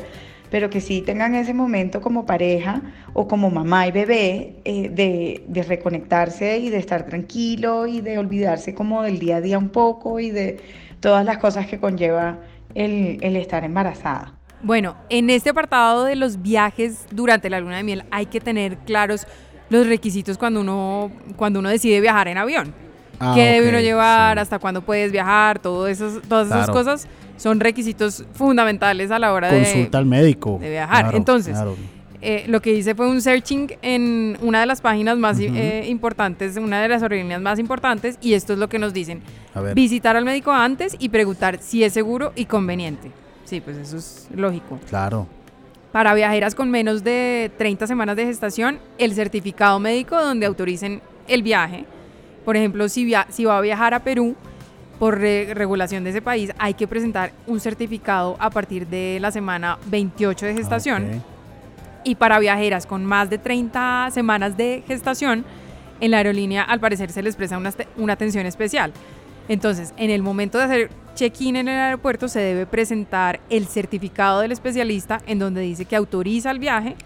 pero 0.54 0.70
que 0.70 0.80
sí 0.80 1.02
tengan 1.02 1.34
ese 1.34 1.52
momento 1.52 2.00
como 2.00 2.26
pareja 2.26 2.80
o 3.12 3.26
como 3.26 3.50
mamá 3.50 3.88
y 3.88 3.90
bebé 3.90 4.54
eh, 4.64 4.88
de, 4.88 5.42
de 5.48 5.62
reconectarse 5.64 6.58
y 6.58 6.70
de 6.70 6.76
estar 6.78 7.06
tranquilo 7.06 7.88
y 7.88 8.00
de 8.00 8.18
olvidarse 8.18 8.72
como 8.72 9.02
del 9.02 9.18
día 9.18 9.38
a 9.38 9.40
día 9.40 9.58
un 9.58 9.70
poco 9.70 10.20
y 10.20 10.30
de 10.30 10.60
todas 11.00 11.24
las 11.24 11.38
cosas 11.38 11.66
que 11.66 11.80
conlleva 11.80 12.38
el, 12.76 13.18
el 13.20 13.34
estar 13.34 13.64
embarazada. 13.64 14.34
Bueno, 14.62 14.94
en 15.08 15.28
este 15.28 15.50
apartado 15.50 16.04
de 16.04 16.14
los 16.14 16.40
viajes 16.40 17.04
durante 17.10 17.50
la 17.50 17.58
luna 17.58 17.78
de 17.78 17.82
miel 17.82 18.04
hay 18.12 18.26
que 18.26 18.38
tener 18.40 18.76
claros 18.76 19.26
los 19.70 19.88
requisitos 19.88 20.38
cuando 20.38 20.60
uno, 20.60 21.10
cuando 21.34 21.58
uno 21.58 21.68
decide 21.68 22.00
viajar 22.00 22.28
en 22.28 22.38
avión. 22.38 22.72
Ah, 23.18 23.32
¿Qué 23.34 23.42
debe 23.54 23.70
uno 23.70 23.80
llevar? 23.80 24.36
sí. 24.36 24.42
¿Hasta 24.42 24.60
cuándo 24.60 24.82
puedes 24.82 25.10
viajar? 25.10 25.58
Todo 25.58 25.88
esos, 25.88 26.22
todas 26.28 26.46
esas 26.46 26.66
Claro. 26.66 26.72
cosas 26.72 27.08
son 27.36 27.60
requisitos 27.60 28.24
fundamentales 28.34 29.10
a 29.10 29.18
la 29.18 29.32
hora 29.32 29.50
de... 29.50 29.62
Consulta 29.62 29.98
al 29.98 30.06
médico. 30.06 30.58
de 30.60 30.70
viajar. 30.70 31.14
Entonces, 31.14 31.54
claro. 31.54 31.76
eh, 32.22 32.44
lo 32.48 32.60
que 32.62 32.72
hice 32.72 32.94
fue 32.94 33.08
un 33.08 33.20
searching 33.20 33.72
en 33.82 34.38
una 34.40 34.60
de 34.60 34.66
las 34.66 34.80
páginas 34.80 35.18
más 35.18 35.38
eh, 35.40 35.84
importantes, 35.88 36.56
una 36.56 36.80
de 36.80 36.88
las 36.88 37.02
aerolíneas 37.02 37.40
más 37.40 37.58
importantes, 37.58 38.18
y 38.20 38.34
esto 38.34 38.52
es 38.52 38.58
lo 38.58 38.68
que 38.68 38.78
nos 38.78 38.92
dicen. 38.92 39.20
A 39.54 39.60
ver. 39.60 39.74
Visitar 39.74 40.16
al 40.16 40.24
médico 40.24 40.52
antes 40.52 40.96
y 40.98 41.08
preguntar 41.08 41.58
si 41.60 41.82
es 41.84 41.92
seguro 41.92 42.32
y 42.36 42.44
conveniente. 42.46 43.10
Sí, 43.44 43.60
pues 43.60 43.76
eso 43.76 43.96
es 43.98 44.28
lógico. 44.34 44.78
Claro. 44.88 45.26
Para 45.92 46.14
viajeras 46.14 46.54
con 46.54 46.70
menos 46.70 47.04
de 47.04 47.52
30 47.58 47.86
semanas 47.86 48.16
de 48.16 48.24
gestación, 48.26 48.78
el 48.98 49.12
certificado 49.14 49.78
médico 49.78 50.20
donde 50.20 50.46
autoricen 50.46 51.00
el 51.28 51.42
viaje. 51.42 51.84
Por 52.44 52.56
ejemplo, 52.56 52.88
si, 52.88 53.04
via- 53.04 53.26
si 53.30 53.44
va 53.44 53.58
a 53.58 53.60
viajar 53.60 53.94
a 53.94 54.00
Perú, 54.00 54.34
por 55.04 55.18
re- 55.20 55.52
regulación 55.52 56.02
de 56.02 56.08
ese 56.10 56.22
país, 56.22 56.50
hay 56.56 56.72
que 56.72 56.86
presentar 56.88 57.32
un 57.46 57.60
certificado 57.60 58.36
a 58.38 58.48
partir 58.48 58.86
de 58.86 59.18
la 59.20 59.30
semana 59.30 59.76
28 59.90 60.46
de 60.46 60.54
gestación. 60.54 61.04
Ok. 61.16 61.22
Y 62.04 62.14
para 62.14 62.38
viajeras 62.38 62.86
con 62.86 63.04
más 63.04 63.28
de 63.28 63.36
30 63.36 64.08
semanas 64.12 64.56
de 64.56 64.82
gestación, 64.88 65.44
en 66.00 66.10
la 66.10 66.16
aerolínea 66.16 66.62
al 66.62 66.80
parecer 66.80 67.12
se 67.12 67.22
les 67.22 67.36
presta 67.36 67.58
una, 67.58 67.70
una 67.98 68.14
atención 68.14 68.46
especial. 68.46 68.94
Entonces, 69.46 69.92
en 69.98 70.08
el 70.08 70.22
momento 70.22 70.56
de 70.56 70.64
hacer 70.64 70.90
check-in 71.14 71.56
en 71.56 71.68
el 71.68 71.78
aeropuerto 71.78 72.26
se 72.26 72.40
debe 72.40 72.64
presentar 72.64 73.40
el 73.50 73.66
certificado 73.66 74.40
del 74.40 74.52
especialista 74.52 75.20
en 75.26 75.38
donde 75.38 75.60
dice 75.60 75.84
que 75.84 75.96
autoriza 75.96 76.50
el 76.50 76.60
viaje, 76.60 76.96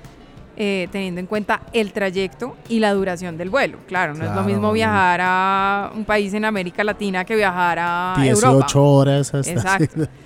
eh, 0.60 0.88
teniendo 0.90 1.20
en 1.20 1.26
cuenta 1.26 1.60
el 1.72 1.92
trayecto 1.92 2.56
y 2.68 2.80
la 2.80 2.92
duración 2.92 3.36
del 3.38 3.48
vuelo. 3.48 3.78
Claro, 3.86 4.14
no 4.14 4.24
es 4.24 4.34
lo 4.34 4.42
mismo 4.42 4.72
viajar 4.72 5.20
a 5.22 5.92
un 5.94 6.04
país 6.04 6.34
en 6.34 6.44
América 6.44 6.82
Latina 6.82 7.24
que 7.24 7.36
viajar 7.36 7.78
a 7.80 8.14
18 8.20 8.46
Europa. 8.46 8.78
horas 8.80 9.32
hasta. 9.34 9.52
Exacto. 9.52 10.08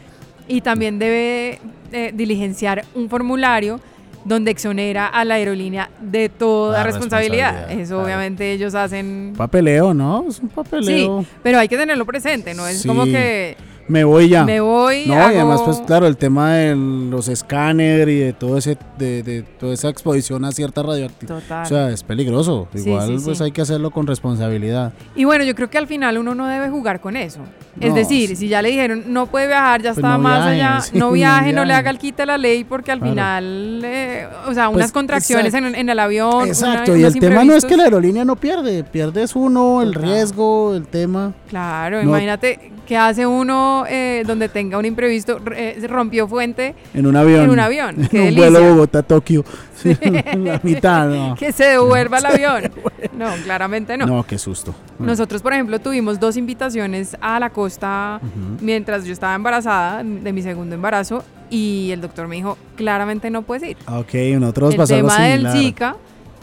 Y 0.48 0.60
también 0.60 0.98
debe 0.98 1.60
eh, 1.92 2.10
diligenciar 2.12 2.84
un 2.94 3.08
formulario 3.08 3.78
donde 4.24 4.50
exonera 4.50 5.06
a 5.06 5.24
la 5.24 5.34
aerolínea 5.34 5.88
de 6.00 6.28
toda 6.28 6.78
La 6.78 6.84
responsabilidad. 6.84 7.50
responsabilidad, 7.52 7.80
Eso 7.82 7.94
claro. 7.94 8.04
obviamente 8.04 8.52
ellos 8.52 8.74
hacen... 8.74 9.34
Papeleo, 9.36 9.94
¿no? 9.94 10.24
Es 10.28 10.40
un 10.40 10.48
Sí, 10.48 10.54
papeleo. 10.54 11.24
pero 11.42 11.58
hay 11.58 11.68
que 11.68 11.76
tenerlo 11.76 12.04
presente, 12.04 12.54
¿no? 12.54 12.66
Es 12.66 12.84
como 12.86 13.04
Sí. 13.04 13.12
que 13.12 13.56
Me 13.92 14.04
voy 14.04 14.28
ya. 14.30 14.44
me 14.44 14.60
voy... 14.60 15.04
No, 15.06 15.14
y 15.14 15.16
además, 15.16 15.60
pues 15.62 15.78
claro, 15.86 16.06
el 16.06 16.16
tema 16.16 16.54
de 16.54 16.74
los 16.74 17.28
escáner 17.28 18.08
y 18.08 18.18
de 18.20 18.32
todo 18.32 18.56
ese, 18.56 18.78
de, 18.98 19.22
de 19.22 19.42
toda 19.42 19.74
esa 19.74 19.88
exposición 19.90 20.44
a 20.44 20.52
cierta 20.52 20.82
radioactividad. 20.82 21.40
Total. 21.40 21.62
O 21.62 21.66
sea, 21.66 21.90
es 21.90 22.02
peligroso. 22.02 22.68
Igual, 22.74 23.18
sí, 23.18 23.24
pues 23.24 23.38
sí. 23.38 23.44
hay 23.44 23.52
que 23.52 23.60
hacerlo 23.62 23.90
con 23.90 24.06
responsabilidad. 24.06 24.92
Y 25.14 25.24
bueno, 25.24 25.44
yo 25.44 25.54
creo 25.54 25.68
que 25.68 25.78
al 25.78 25.86
final 25.86 26.16
uno 26.18 26.34
no 26.34 26.46
debe 26.46 26.70
jugar 26.70 27.00
con 27.00 27.16
eso. 27.16 27.40
Es 27.80 27.94
decir, 27.94 28.36
si 28.36 28.48
ya 28.48 28.60
le 28.62 28.68
dijeron 28.70 29.04
no 29.08 29.26
puede 29.26 29.46
viajar, 29.46 29.80
ya 29.82 29.90
Pues 29.90 29.98
está 29.98 30.10
no 30.12 30.18
más 30.18 30.44
viaje, 30.46 30.62
allá, 30.62 30.78
no 30.94 31.06
no 31.06 31.12
viaje, 31.12 31.52
no 31.52 31.64
le 31.64 31.74
haga 31.74 31.90
el 31.90 31.98
quite 31.98 32.22
a 32.22 32.26
la 32.26 32.38
ley 32.38 32.64
porque 32.64 32.92
al 32.92 32.98
Claro. 32.98 33.12
final, 33.12 33.82
eh, 33.84 34.26
o 34.48 34.54
sea, 34.54 34.66
Pues, 34.66 34.76
unas 34.76 34.92
contracciones 34.92 35.52
en, 35.54 35.74
en 35.74 35.88
el 35.88 35.98
avión. 35.98 36.46
Exacto, 36.48 36.92
una- 36.92 37.00
y 37.00 37.04
el 37.04 37.18
tema 37.18 37.44
no 37.44 37.54
es 37.54 37.64
que 37.64 37.76
la 37.76 37.84
aerolínea 37.84 38.24
no 38.24 38.36
pierde, 38.36 38.84
pierdes 38.84 39.34
uno, 39.36 39.82
el 39.82 39.94
riesgo, 39.94 40.74
el 40.74 40.86
tema. 40.86 41.32
Claro, 41.48 42.00
imagínate 42.02 42.72
que 42.86 42.96
hace 42.96 43.26
uno 43.26 43.81
eh, 43.88 44.22
donde 44.26 44.48
tenga 44.48 44.78
un 44.78 44.84
imprevisto, 44.84 45.40
eh, 45.54 45.84
rompió 45.88 46.26
fuente, 46.28 46.74
En 46.94 47.06
un 47.06 47.16
avión. 47.16 47.44
En 47.44 47.50
un 47.50 47.58
avión, 47.60 47.94
En 47.98 48.00
un 48.02 48.10
delicia. 48.10 48.50
vuelo 48.50 48.74
Bogotá-Tokio. 48.74 49.44
Sí, 49.82 49.96
la 50.36 50.60
mitad, 50.62 51.08
no. 51.08 51.34
que 51.34 51.50
se 51.50 51.64
devuelva 51.64 52.18
el 52.18 52.26
avión. 52.26 52.70
No, 53.18 53.30
claramente 53.42 53.96
no. 53.96 54.06
No, 54.06 54.22
qué 54.24 54.38
susto. 54.38 54.72
Nosotros, 55.00 55.42
por 55.42 55.52
ejemplo, 55.54 55.80
tuvimos 55.80 56.20
dos 56.20 56.36
invitaciones 56.36 57.16
a 57.20 57.40
la 57.40 57.50
costa 57.50 58.20
mientras 58.60 59.04
yo 59.04 59.12
estaba 59.12 59.34
embarazada 59.34 60.04
de 60.04 60.32
mi 60.32 60.40
segundo 60.40 60.76
embarazo 60.76 61.24
y 61.50 61.90
el 61.90 62.00
doctor 62.00 62.28
me 62.28 62.36
dijo, 62.36 62.56
claramente 62.76 63.28
no 63.28 63.42
puedes 63.42 63.70
ir. 63.70 63.76
Ok, 63.88 64.14
nosotros 64.38 64.70
el 64.70 64.76
pasó 64.76 64.94
algo 64.94 65.08
tema 65.08 65.24
del. 65.24 65.50
Zika, 65.50 65.96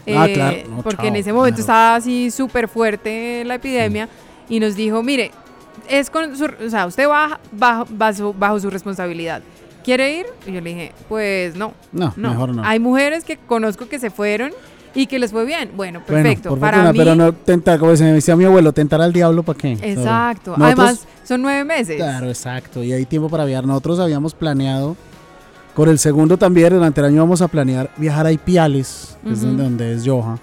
Ah, 0.06 0.26
eh, 0.28 0.32
claro, 0.34 0.56
no, 0.68 0.82
porque 0.82 0.96
chao, 1.02 1.06
en 1.08 1.16
ese 1.16 1.32
momento 1.32 1.56
claro. 1.56 1.60
estaba 1.60 1.94
así 1.96 2.30
súper 2.30 2.68
fuerte 2.68 3.42
la 3.46 3.54
epidemia 3.54 4.08
y 4.48 4.60
nos 4.60 4.74
dijo, 4.74 5.02
mire, 5.02 5.30
es 5.90 6.08
con 6.10 6.36
su, 6.36 6.44
o 6.44 6.70
sea, 6.70 6.86
usted 6.86 7.08
va 7.08 7.38
bajo, 7.52 7.86
bajo, 7.90 8.32
bajo 8.32 8.60
su 8.60 8.70
responsabilidad. 8.70 9.42
¿Quiere 9.84 10.18
ir? 10.20 10.26
Y 10.46 10.52
yo 10.52 10.60
le 10.60 10.70
dije, 10.70 10.92
pues 11.08 11.56
no, 11.56 11.72
No, 11.92 12.12
no. 12.16 12.30
mejor 12.30 12.54
no. 12.54 12.62
Hay 12.64 12.78
mujeres 12.78 13.24
que 13.24 13.36
conozco 13.36 13.88
que 13.88 13.98
se 13.98 14.10
fueron 14.10 14.52
y 14.94 15.06
que 15.06 15.18
les 15.18 15.30
fue 15.32 15.44
bien. 15.46 15.70
Bueno, 15.74 16.00
Bueno, 16.06 16.22
perfecto. 16.22 16.50
por 16.50 16.58
Para 16.60 16.76
fortuna, 16.78 16.92
mí, 16.92 16.98
pero 16.98 17.14
no 17.14 17.32
tentar, 17.32 17.78
como 17.78 17.94
se 17.96 18.04
me 18.04 18.12
decía 18.12 18.36
mi 18.36 18.44
abuelo, 18.44 18.72
tentar 18.72 19.00
al 19.00 19.12
diablo 19.12 19.42
para 19.42 19.58
qué. 19.58 19.72
exacto. 19.72 20.50
Nosotros- 20.56 20.66
Además, 20.66 21.06
son 21.24 21.42
nueve 21.42 21.64
meses. 21.64 21.96
Claro, 21.96 22.28
exacto. 22.28 22.82
Y 22.84 22.92
hay 22.92 23.06
tiempo 23.06 23.28
para 23.28 23.44
viajar. 23.44 23.66
Nosotros 23.66 23.98
habíamos 24.00 24.34
planeado, 24.34 24.96
con 25.74 25.88
el 25.88 25.98
segundo 25.98 26.36
también, 26.36 26.74
durante 26.74 27.00
el 27.00 27.06
año 27.06 27.22
vamos 27.22 27.40
a 27.40 27.48
planear 27.48 27.90
viajar 27.96 28.26
a 28.26 28.32
Ipiales, 28.32 29.16
que 29.24 29.32
es 29.32 29.40
donde, 29.40 29.62
donde 29.62 29.94
es 29.94 30.02
Joja. 30.06 30.38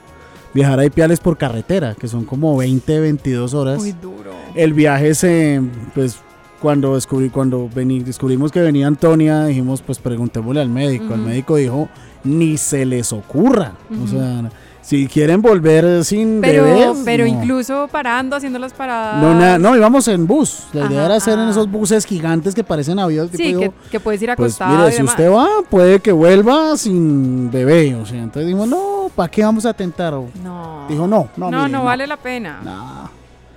Viajar 0.54 0.80
a 0.80 0.86
Ipiales 0.86 1.20
por 1.20 1.38
carretera, 1.38 1.96
que 1.96 2.08
son 2.08 2.26
como 2.26 2.56
20, 2.58 3.00
22 3.00 3.54
horas. 3.54 3.78
Muy 3.78 3.92
duro. 3.92 4.32
El 4.56 4.74
viaje 4.74 5.14
se, 5.14 5.62
pues, 5.94 6.18
cuando 6.62 6.96
descubrí, 6.96 7.30
cuando 7.30 7.70
vení- 7.70 8.04
descubrimos 8.04 8.52
que 8.52 8.60
venía 8.62 8.88
Antonia, 8.88 9.46
dijimos, 9.46 9.82
pues 9.84 10.00
preguntémosle 10.00 10.62
al 10.62 10.70
médico. 10.70 11.14
El 11.14 11.22
médico 11.22 11.58
dijo, 11.58 11.90
ni 12.24 12.58
se 12.58 12.86
les 12.86 13.14
ocurra. 13.14 13.74
O 14.04 14.08
sea, 14.08 14.50
si 14.88 15.06
quieren 15.08 15.42
volver 15.42 16.06
sin 16.06 16.40
Pero, 16.40 16.64
bebés, 16.64 17.00
pero 17.04 17.26
no. 17.26 17.30
incluso 17.30 17.90
parando, 17.92 18.38
haciendo 18.38 18.58
las 18.58 18.72
paradas. 18.72 19.22
No, 19.22 19.36
nada, 19.36 19.60
no, 19.60 19.76
íbamos 19.76 20.08
en 20.08 20.26
bus. 20.26 20.64
La 20.72 20.86
idea 20.86 21.06
era 21.08 21.16
hacer 21.16 21.34
en 21.34 21.48
ah. 21.48 21.50
esos 21.50 21.70
buses 21.70 22.06
gigantes 22.06 22.56
que 22.56 22.64
parecen 22.64 22.98
aviones. 22.98 23.32
Sí, 23.32 23.48
tipo, 23.48 23.60
que, 23.60 23.72
que 23.92 24.00
puedes 24.00 24.22
ir 24.22 24.34
pues 24.38 24.54
acostado. 24.54 24.78
mire, 24.78 24.88
y 24.88 24.92
si 24.94 24.98
demás. 25.00 25.12
usted 25.12 25.30
va, 25.30 25.48
puede 25.70 26.00
que 26.00 26.14
vuelva 26.14 26.78
sin 26.78 27.52
bebé. 27.52 27.96
O 27.96 28.06
sea, 28.06 28.18
entonces 28.18 28.46
dijimos, 28.46 28.70
no, 28.70 29.12
¿para 29.14 29.30
qué 29.30 29.44
vamos 29.44 29.66
a 29.66 29.74
tentar? 29.74 30.14
No. 30.14 30.86
Dijo, 30.88 31.06
no, 31.06 31.28
no, 31.36 31.52
No, 31.52 31.64
no, 31.64 31.68
mire, 31.68 31.84
vale 31.84 32.08
la 32.08 32.16
pena. 32.16 32.62
No, 32.64 33.10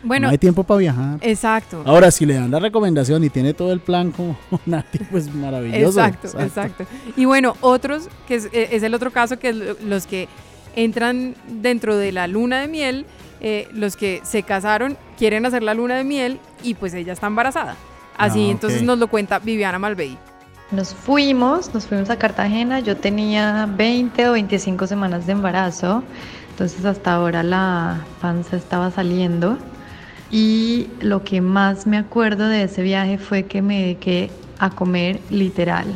Bueno, 0.02 0.26
no 0.26 0.32
hay 0.32 0.38
tiempo 0.38 0.64
para 0.64 0.78
viajar. 0.78 1.18
exacto. 1.20 1.84
Ahora, 1.86 2.10
si 2.10 2.26
le 2.26 2.34
dan 2.34 2.50
la 2.50 2.58
recomendación 2.58 3.22
y 3.22 3.30
tiene 3.30 3.54
todo 3.54 3.72
el 3.72 3.78
plan 3.78 4.10
como 4.10 4.36
Nati, 4.66 4.98
pues 5.08 5.32
maravilloso. 5.32 6.00
Exacto, 6.00 6.40
exacto. 6.40 6.86
Y 7.16 7.24
bueno, 7.24 7.54
otros, 7.60 8.08
que 8.26 8.34
es, 8.34 8.46
eh, 8.46 8.70
es 8.72 8.82
el 8.82 8.94
otro 8.94 9.12
caso, 9.12 9.38
que 9.38 9.52
los 9.52 10.08
que 10.08 10.28
entran 10.76 11.34
dentro 11.48 11.96
de 11.96 12.12
la 12.12 12.26
luna 12.26 12.60
de 12.60 12.68
miel, 12.68 13.06
eh, 13.40 13.68
los 13.72 13.96
que 13.96 14.20
se 14.22 14.42
casaron, 14.42 14.96
quieren 15.18 15.46
hacer 15.46 15.62
la 15.62 15.74
luna 15.74 15.96
de 15.96 16.04
miel 16.04 16.38
y 16.62 16.74
pues 16.74 16.94
ella 16.94 17.12
está 17.12 17.26
embarazada. 17.26 17.76
Así, 18.16 18.48
Ah, 18.48 18.50
entonces 18.50 18.82
nos 18.82 18.98
lo 18.98 19.08
cuenta 19.08 19.38
Viviana 19.38 19.78
Malvey. 19.78 20.18
Nos 20.70 20.94
fuimos, 20.94 21.72
nos 21.74 21.86
fuimos 21.86 22.10
a 22.10 22.18
Cartagena. 22.18 22.80
Yo 22.80 22.96
tenía 22.96 23.66
20 23.76 24.28
o 24.28 24.32
25 24.32 24.86
semanas 24.86 25.26
de 25.26 25.32
embarazo, 25.32 26.04
entonces 26.50 26.84
hasta 26.84 27.14
ahora 27.14 27.42
la 27.42 28.04
panza 28.20 28.56
estaba 28.56 28.90
saliendo. 28.90 29.58
Y 30.30 30.86
lo 31.00 31.24
que 31.24 31.40
más 31.40 31.86
me 31.86 31.96
acuerdo 31.96 32.46
de 32.46 32.64
ese 32.64 32.82
viaje 32.82 33.18
fue 33.18 33.46
que 33.46 33.62
me 33.62 33.80
dediqué 33.80 34.30
a 34.58 34.70
comer 34.70 35.18
literal. 35.30 35.86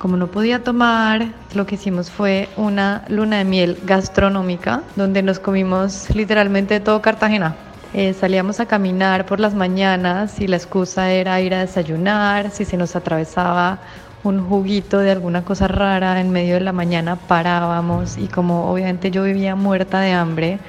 Como 0.00 0.16
no 0.16 0.28
podía 0.28 0.64
tomar, 0.64 1.26
lo 1.54 1.66
que 1.66 1.74
hicimos 1.74 2.10
fue 2.10 2.48
una 2.56 3.04
luna 3.08 3.36
de 3.36 3.44
miel 3.44 3.76
gastronómica, 3.84 4.80
donde 4.96 5.22
nos 5.22 5.38
comimos 5.38 6.08
literalmente 6.14 6.80
todo 6.80 7.02
Cartagena. 7.02 7.54
Eh, 7.92 8.14
salíamos 8.14 8.60
a 8.60 8.66
caminar 8.66 9.26
por 9.26 9.40
las 9.40 9.54
mañanas 9.54 10.40
y 10.40 10.46
la 10.46 10.56
excusa 10.56 11.10
era 11.10 11.38
ir 11.42 11.52
a 11.52 11.60
desayunar. 11.60 12.50
Si 12.50 12.64
se 12.64 12.78
nos 12.78 12.96
atravesaba 12.96 13.80
un 14.24 14.42
juguito 14.42 15.00
de 15.00 15.10
alguna 15.10 15.44
cosa 15.44 15.68
rara 15.68 16.18
en 16.18 16.30
medio 16.30 16.54
de 16.54 16.60
la 16.60 16.72
mañana, 16.72 17.16
parábamos 17.16 18.16
y 18.16 18.26
como 18.26 18.70
obviamente 18.72 19.10
yo 19.10 19.24
vivía 19.24 19.54
muerta 19.54 20.00
de 20.00 20.12
hambre, 20.12 20.60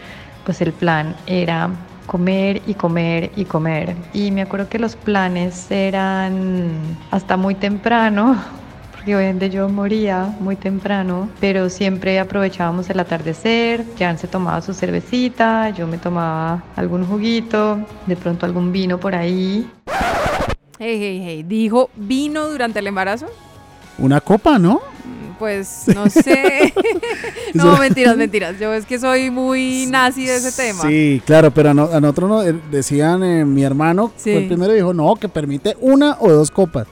pues 0.44 0.60
el 0.60 0.74
plan 0.74 1.16
era 1.26 1.70
comer 2.06 2.64
y 2.68 2.74
comer 2.74 3.32
y 3.38 3.46
comer. 3.46 3.96
Y 4.12 4.32
me 4.32 4.42
acuerdo 4.42 4.68
que 4.68 4.78
los 4.78 4.98
planes 4.98 5.72
eran 5.72 6.98
hasta 7.12 7.38
muy 7.38 7.56
temprano, 7.56 8.36
porque 9.02 9.16
obviamente 9.16 9.50
yo 9.50 9.68
moría 9.68 10.36
muy 10.40 10.56
temprano, 10.56 11.28
pero 11.40 11.70
siempre 11.72 12.20
aprovechábamos 12.20 12.88
el 12.92 13.00
atardecer, 13.00 13.84
Jan 13.98 14.20
se 14.20 14.28
tomaba 14.28 14.62
su 14.62 14.76
cervecita, 14.76 15.72
yo 15.72 15.88
me 15.88 15.98
tomaba 15.98 16.64
algún 16.76 17.06
juguito, 17.08 17.80
de 18.06 18.16
pronto 18.16 18.46
algún 18.46 18.72
vino 18.72 19.00
por 19.00 19.16
ahí. 19.16 19.68
Hey, 20.78 20.98
hey, 21.00 21.22
hey. 21.24 21.44
Dijo, 21.48 21.90
¿vino 21.96 22.48
durante 22.50 22.78
el 22.78 22.86
embarazo? 22.88 23.26
Una 23.98 24.22
copa, 24.22 24.60
¿no? 24.60 24.76
Mm, 24.76 25.38
Pues 25.40 25.84
no 25.96 26.08
sé. 26.08 26.72
no, 27.56 27.78
mentiras, 27.78 28.16
mentiras. 28.18 28.60
Yo 28.60 28.72
es 28.72 28.86
que 28.86 29.00
soy 29.00 29.32
muy 29.32 29.88
nazi 29.90 30.26
de 30.28 30.36
ese 30.36 30.52
tema. 30.52 30.84
Sí, 30.84 31.22
claro, 31.26 31.50
pero 31.50 31.72
a, 31.72 31.74
no- 31.74 31.90
a 31.92 32.00
nosotros 32.00 32.30
no, 32.30 32.44
eh, 32.44 32.54
decían, 32.70 33.24
eh, 33.24 33.46
mi 33.46 33.64
hermano 33.64 34.12
Sí. 34.16 34.32
fue 34.32 34.42
el 34.44 34.48
primero 34.48 34.74
y 34.74 34.76
dijo, 34.76 34.94
no, 34.94 35.16
que 35.16 35.28
permite 35.28 35.76
una 35.82 36.18
o 36.20 36.30
dos 36.32 36.52
copas. 36.52 36.86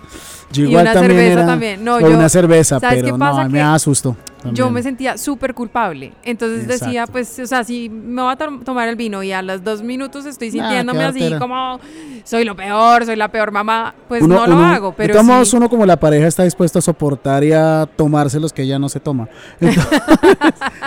Yo 0.51 0.63
Y 0.63 0.69
igual 0.69 0.83
una 0.85 0.93
también 0.93 1.11
cerveza 1.19 1.33
era 1.39 1.45
también. 1.45 1.83
No, 1.83 1.99
yo- 1.99 2.07
una 2.07 2.29
cerveza, 2.29 2.79
¿sabes 2.79 3.01
pero 3.03 3.13
qué 3.15 3.19
pasa? 3.19 3.43
no, 3.43 3.49
me 3.49 3.59
Que 3.73 3.79
susto. 3.79 4.15
Yo 4.53 4.69
me 4.71 4.81
sentía 4.81 5.17
súper 5.17 5.53
culpable. 5.53 6.13
Entonces 6.23 6.65
decía, 6.65 7.05
pues, 7.07 7.37
o 7.39 7.45
sea, 7.45 7.65
si 7.65 7.89
me 7.89 8.21
voy 8.21 8.31
a 8.31 8.37
to- 8.37 8.61
tomar 8.63 8.87
el 8.87 8.95
vino 8.95 9.21
y 9.21 9.33
a 9.33 9.41
los 9.41 9.61
dos 9.65 9.81
minutos 9.83 10.25
estoy 10.25 10.49
sintiéndome 10.49 11.03
así 11.03 11.33
como 11.37 11.77
soy 12.23 12.45
lo 12.45 12.55
peor, 12.55 13.05
soy 13.05 13.17
la 13.17 13.27
peor 13.27 13.51
mamá, 13.51 13.93
pues 14.07 14.23
Uno- 14.23 14.35
no 14.35 14.47
lo 14.47 14.55
uno- 14.55 14.65
hago. 14.65 14.93
Pero 14.93 15.13
sí- 15.45 15.55
uno 15.57 15.69
como 15.69 15.85
la 15.85 15.97
pareja 15.99 16.25
está 16.27 16.43
dispuesto 16.45 16.79
a 16.79 16.81
soportar 16.81 17.43
y 17.43 17.51
a 17.51 17.85
tomarse 17.97 18.39
los 18.39 18.53
que 18.53 18.61
ella 18.61 18.79
no 18.79 18.87
se 18.87 19.01
toma. 19.01 19.27
Entonces, 19.59 19.89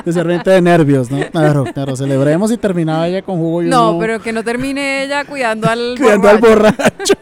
de 0.06 0.12
ser 0.14 0.26
renta 0.26 0.50
de 0.50 0.62
nervios, 0.62 1.10
¿no? 1.10 1.18
Claro, 1.30 1.64
claro, 1.64 1.94
celebremos 1.94 2.50
y 2.52 2.56
terminaba 2.56 3.06
ella 3.06 3.20
con 3.20 3.36
jugo 3.36 3.62
y 3.62 3.66
No, 3.68 3.90
uno 3.90 3.98
pero 4.00 4.20
que 4.22 4.32
no 4.32 4.42
termine 4.42 5.04
ella 5.04 5.26
cuidando 5.26 5.68
al 5.68 5.94
cuidando 6.00 6.28
al 6.30 6.38
borracho. 6.38 7.14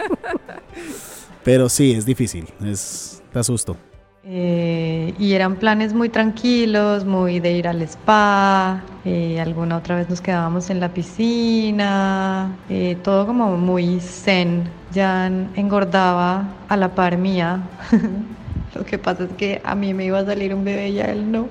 Pero 1.44 1.68
sí, 1.68 1.92
es 1.92 2.04
difícil, 2.04 2.46
es, 2.64 3.22
te 3.32 3.38
asusto. 3.38 3.76
Eh, 4.22 5.14
y 5.18 5.32
eran 5.32 5.56
planes 5.56 5.94
muy 5.94 6.10
tranquilos, 6.10 7.06
muy 7.06 7.40
de 7.40 7.52
ir 7.52 7.66
al 7.66 7.80
spa, 7.82 8.82
eh, 9.04 9.40
alguna 9.40 9.78
otra 9.78 9.96
vez 9.96 10.10
nos 10.10 10.20
quedábamos 10.20 10.68
en 10.68 10.78
la 10.78 10.90
piscina, 10.90 12.54
eh, 12.68 12.98
todo 13.02 13.26
como 13.26 13.56
muy 13.56 13.98
zen. 14.00 14.68
Jan 14.94 15.50
engordaba 15.56 16.44
a 16.68 16.76
la 16.76 16.94
par 16.94 17.16
mía. 17.16 17.62
Lo 18.74 18.84
que 18.84 18.98
pasa 18.98 19.24
es 19.24 19.30
que 19.38 19.60
a 19.64 19.74
mí 19.74 19.94
me 19.94 20.04
iba 20.04 20.18
a 20.18 20.24
salir 20.24 20.54
un 20.54 20.64
bebé 20.64 20.90
y 20.90 21.00
a 21.00 21.06
él 21.06 21.32
no. 21.32 21.48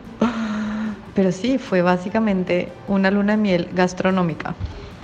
Pero 1.15 1.31
sí, 1.31 1.57
fue 1.57 1.81
básicamente 1.81 2.71
una 2.87 3.09
luna 3.09 3.33
de 3.33 3.37
miel 3.37 3.69
gastronómica. 3.73 4.55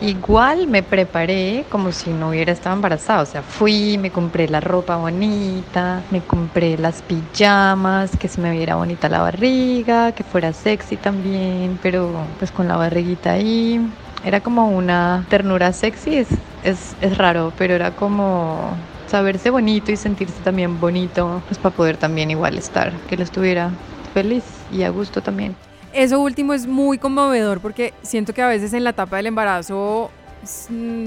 Igual 0.02 0.68
me 0.68 0.84
preparé 0.84 1.66
como 1.70 1.94
si 1.94 2.12
no 2.12 2.30
hubiera 2.30 2.52
estado 2.52 2.76
embarazada, 2.76 3.22
o 3.22 3.26
sea, 3.26 3.42
fui, 3.44 3.98
me 3.98 4.12
compré 4.12 4.50
la 4.50 4.60
ropa 4.60 4.98
bonita, 4.98 6.04
me 6.12 6.22
compré 6.22 6.78
las 6.78 7.02
pijamas, 7.02 8.18
que 8.18 8.28
se 8.28 8.42
me 8.42 8.52
viera 8.52 8.76
bonita 8.76 9.08
la 9.08 9.22
barriga, 9.22 10.12
que 10.12 10.26
fuera 10.26 10.52
sexy 10.52 10.98
también, 10.98 11.80
pero 11.82 12.28
pues 12.38 12.52
con 12.52 12.68
la 12.68 12.76
barriguita 12.76 13.32
ahí. 13.32 13.80
Era 14.26 14.42
como 14.42 14.68
una 14.68 15.26
ternura 15.30 15.72
sexy, 15.72 16.18
es, 16.18 16.28
es, 16.64 16.96
es 17.00 17.18
raro, 17.18 17.54
pero 17.58 17.74
era 17.74 17.92
como 17.92 18.76
saberse 19.08 19.50
bonito 19.50 19.94
y 19.94 19.98
sentirse 19.98 20.42
también 20.44 20.78
bonito, 20.78 21.42
pues 21.48 21.58
para 21.58 21.74
poder 21.74 21.96
también 21.96 22.32
igual 22.32 22.58
estar, 22.58 22.92
que 23.08 23.16
él 23.16 23.22
estuviera 23.22 23.72
feliz 24.14 24.44
y 24.70 24.84
a 24.84 24.90
gusto 24.90 25.22
también. 25.22 25.56
Eso 25.96 26.20
último 26.20 26.54
es 26.54 26.68
muy 26.68 26.98
conmovedor 26.98 27.60
porque 27.62 27.94
siento 28.04 28.34
que 28.34 28.42
a 28.42 28.48
veces 28.48 28.74
en 28.74 28.84
la 28.84 28.90
etapa 28.92 29.18
del 29.18 29.28
embarazo, 29.28 30.12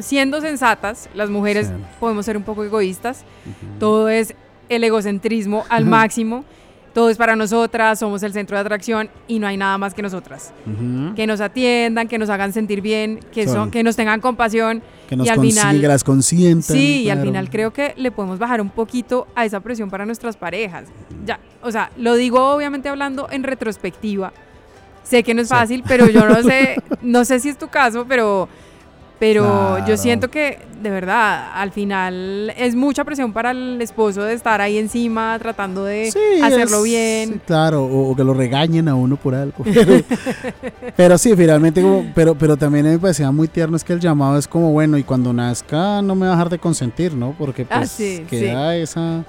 siendo 0.00 0.40
sensatas, 0.40 1.08
las 1.14 1.30
mujeres 1.30 1.68
Sí. 1.68 1.72
podemos 2.00 2.24
ser 2.26 2.36
un 2.36 2.42
poco 2.42 2.64
egoístas. 2.64 3.24
Todo 3.78 4.08
es 4.08 4.34
el 4.68 4.84
egocentrismo 4.84 5.64
al 5.68 5.84
máximo. 5.84 6.44
Todo 6.94 7.10
es 7.10 7.16
para 7.18 7.36
nosotras, 7.36 7.98
somos 7.98 8.22
el 8.24 8.32
centro 8.32 8.56
de 8.56 8.62
atracción 8.62 9.08
y 9.28 9.38
no 9.38 9.46
hay 9.46 9.56
nada 9.56 9.78
más 9.78 9.94
que 9.94 10.02
nosotras. 10.02 10.52
Que 11.14 11.26
nos 11.26 11.40
atiendan, 11.40 12.08
que 12.08 12.18
nos 12.18 12.28
hagan 12.30 12.52
sentir 12.52 12.80
bien, 12.80 13.20
que, 13.30 13.44
Son- 13.44 13.54
son, 13.54 13.70
que 13.70 13.84
nos 13.84 13.94
tengan 13.94 14.20
compasión. 14.20 14.82
Que 15.08 15.14
nos 15.14 15.26
y 15.26 15.30
al 15.30 15.40
final- 15.40 15.82
las 15.82 16.02
consientan. 16.02 16.76
Sí, 16.76 17.02
y 17.02 17.10
al 17.10 17.20
final 17.22 17.50
creo 17.50 17.72
que 17.72 17.94
le 17.96 18.10
podemos 18.10 18.38
bajar 18.38 18.60
un 18.60 18.70
poquito 18.70 19.28
a 19.36 19.44
esa 19.44 19.60
presión 19.60 19.90
para 19.90 20.06
nuestras 20.06 20.36
parejas. 20.36 20.86
Ya, 21.24 21.38
o 21.62 21.70
sea, 21.70 21.92
lo 21.98 22.14
digo 22.14 22.52
obviamente 22.52 22.88
hablando 22.88 23.28
en 23.30 23.44
retrospectiva. 23.44 24.32
Sé 25.08 25.22
que 25.22 25.32
no 25.34 25.42
es 25.42 25.48
Sí. 25.48 25.54
fácil, 25.54 25.82
pero 25.86 26.06
yo 26.08 26.26
no 26.28 26.42
sé, 26.42 26.76
no 27.02 27.24
sé 27.24 27.40
si 27.40 27.48
es 27.48 27.58
tu 27.58 27.68
caso, 27.68 28.04
pero 28.08 28.48
pero 29.20 29.42
Claro. 29.42 29.84
yo 29.88 29.96
siento 29.96 30.30
que 30.30 30.60
de 30.80 30.90
verdad 30.90 31.50
al 31.52 31.72
final 31.72 32.52
es 32.56 32.76
mucha 32.76 33.02
presión 33.02 33.32
para 33.32 33.50
el 33.50 33.82
esposo 33.82 34.22
de 34.22 34.32
estar 34.34 34.60
ahí 34.60 34.78
encima 34.78 35.36
tratando 35.40 35.82
de 35.84 36.12
Sí, 36.12 36.40
hacerlo 36.40 36.78
es- 36.78 36.84
bien. 36.84 37.40
claro, 37.44 37.82
o, 37.84 38.12
o 38.12 38.14
que 38.14 38.22
lo 38.22 38.32
regañen 38.32 38.86
a 38.86 38.94
uno 38.94 39.16
por 39.16 39.34
algo. 39.34 39.64
Pero, 39.64 39.92
pero 40.96 41.18
sí, 41.18 41.34
finalmente, 41.36 41.82
como- 41.82 42.04
pero, 42.14 42.36
pero 42.36 42.56
también 42.56 42.84
me 42.86 42.96
parecía 42.96 43.32
muy 43.32 43.48
tierno 43.48 43.76
es 43.76 43.82
que 43.82 43.92
el 43.92 43.98
llamado 43.98 44.38
es 44.38 44.46
como, 44.46 44.70
bueno, 44.70 44.96
y 44.98 45.02
cuando 45.02 45.32
nazca 45.32 46.00
no 46.00 46.14
me 46.14 46.26
va 46.26 46.34
a 46.34 46.36
dejar 46.36 46.50
de 46.50 46.58
consentir, 46.60 47.12
¿no? 47.14 47.34
Porque 47.36 47.66
Ah, 47.70 47.78
pues 47.78 47.90
sí, 47.90 48.24
queda 48.30 48.76
esa... 48.76 49.24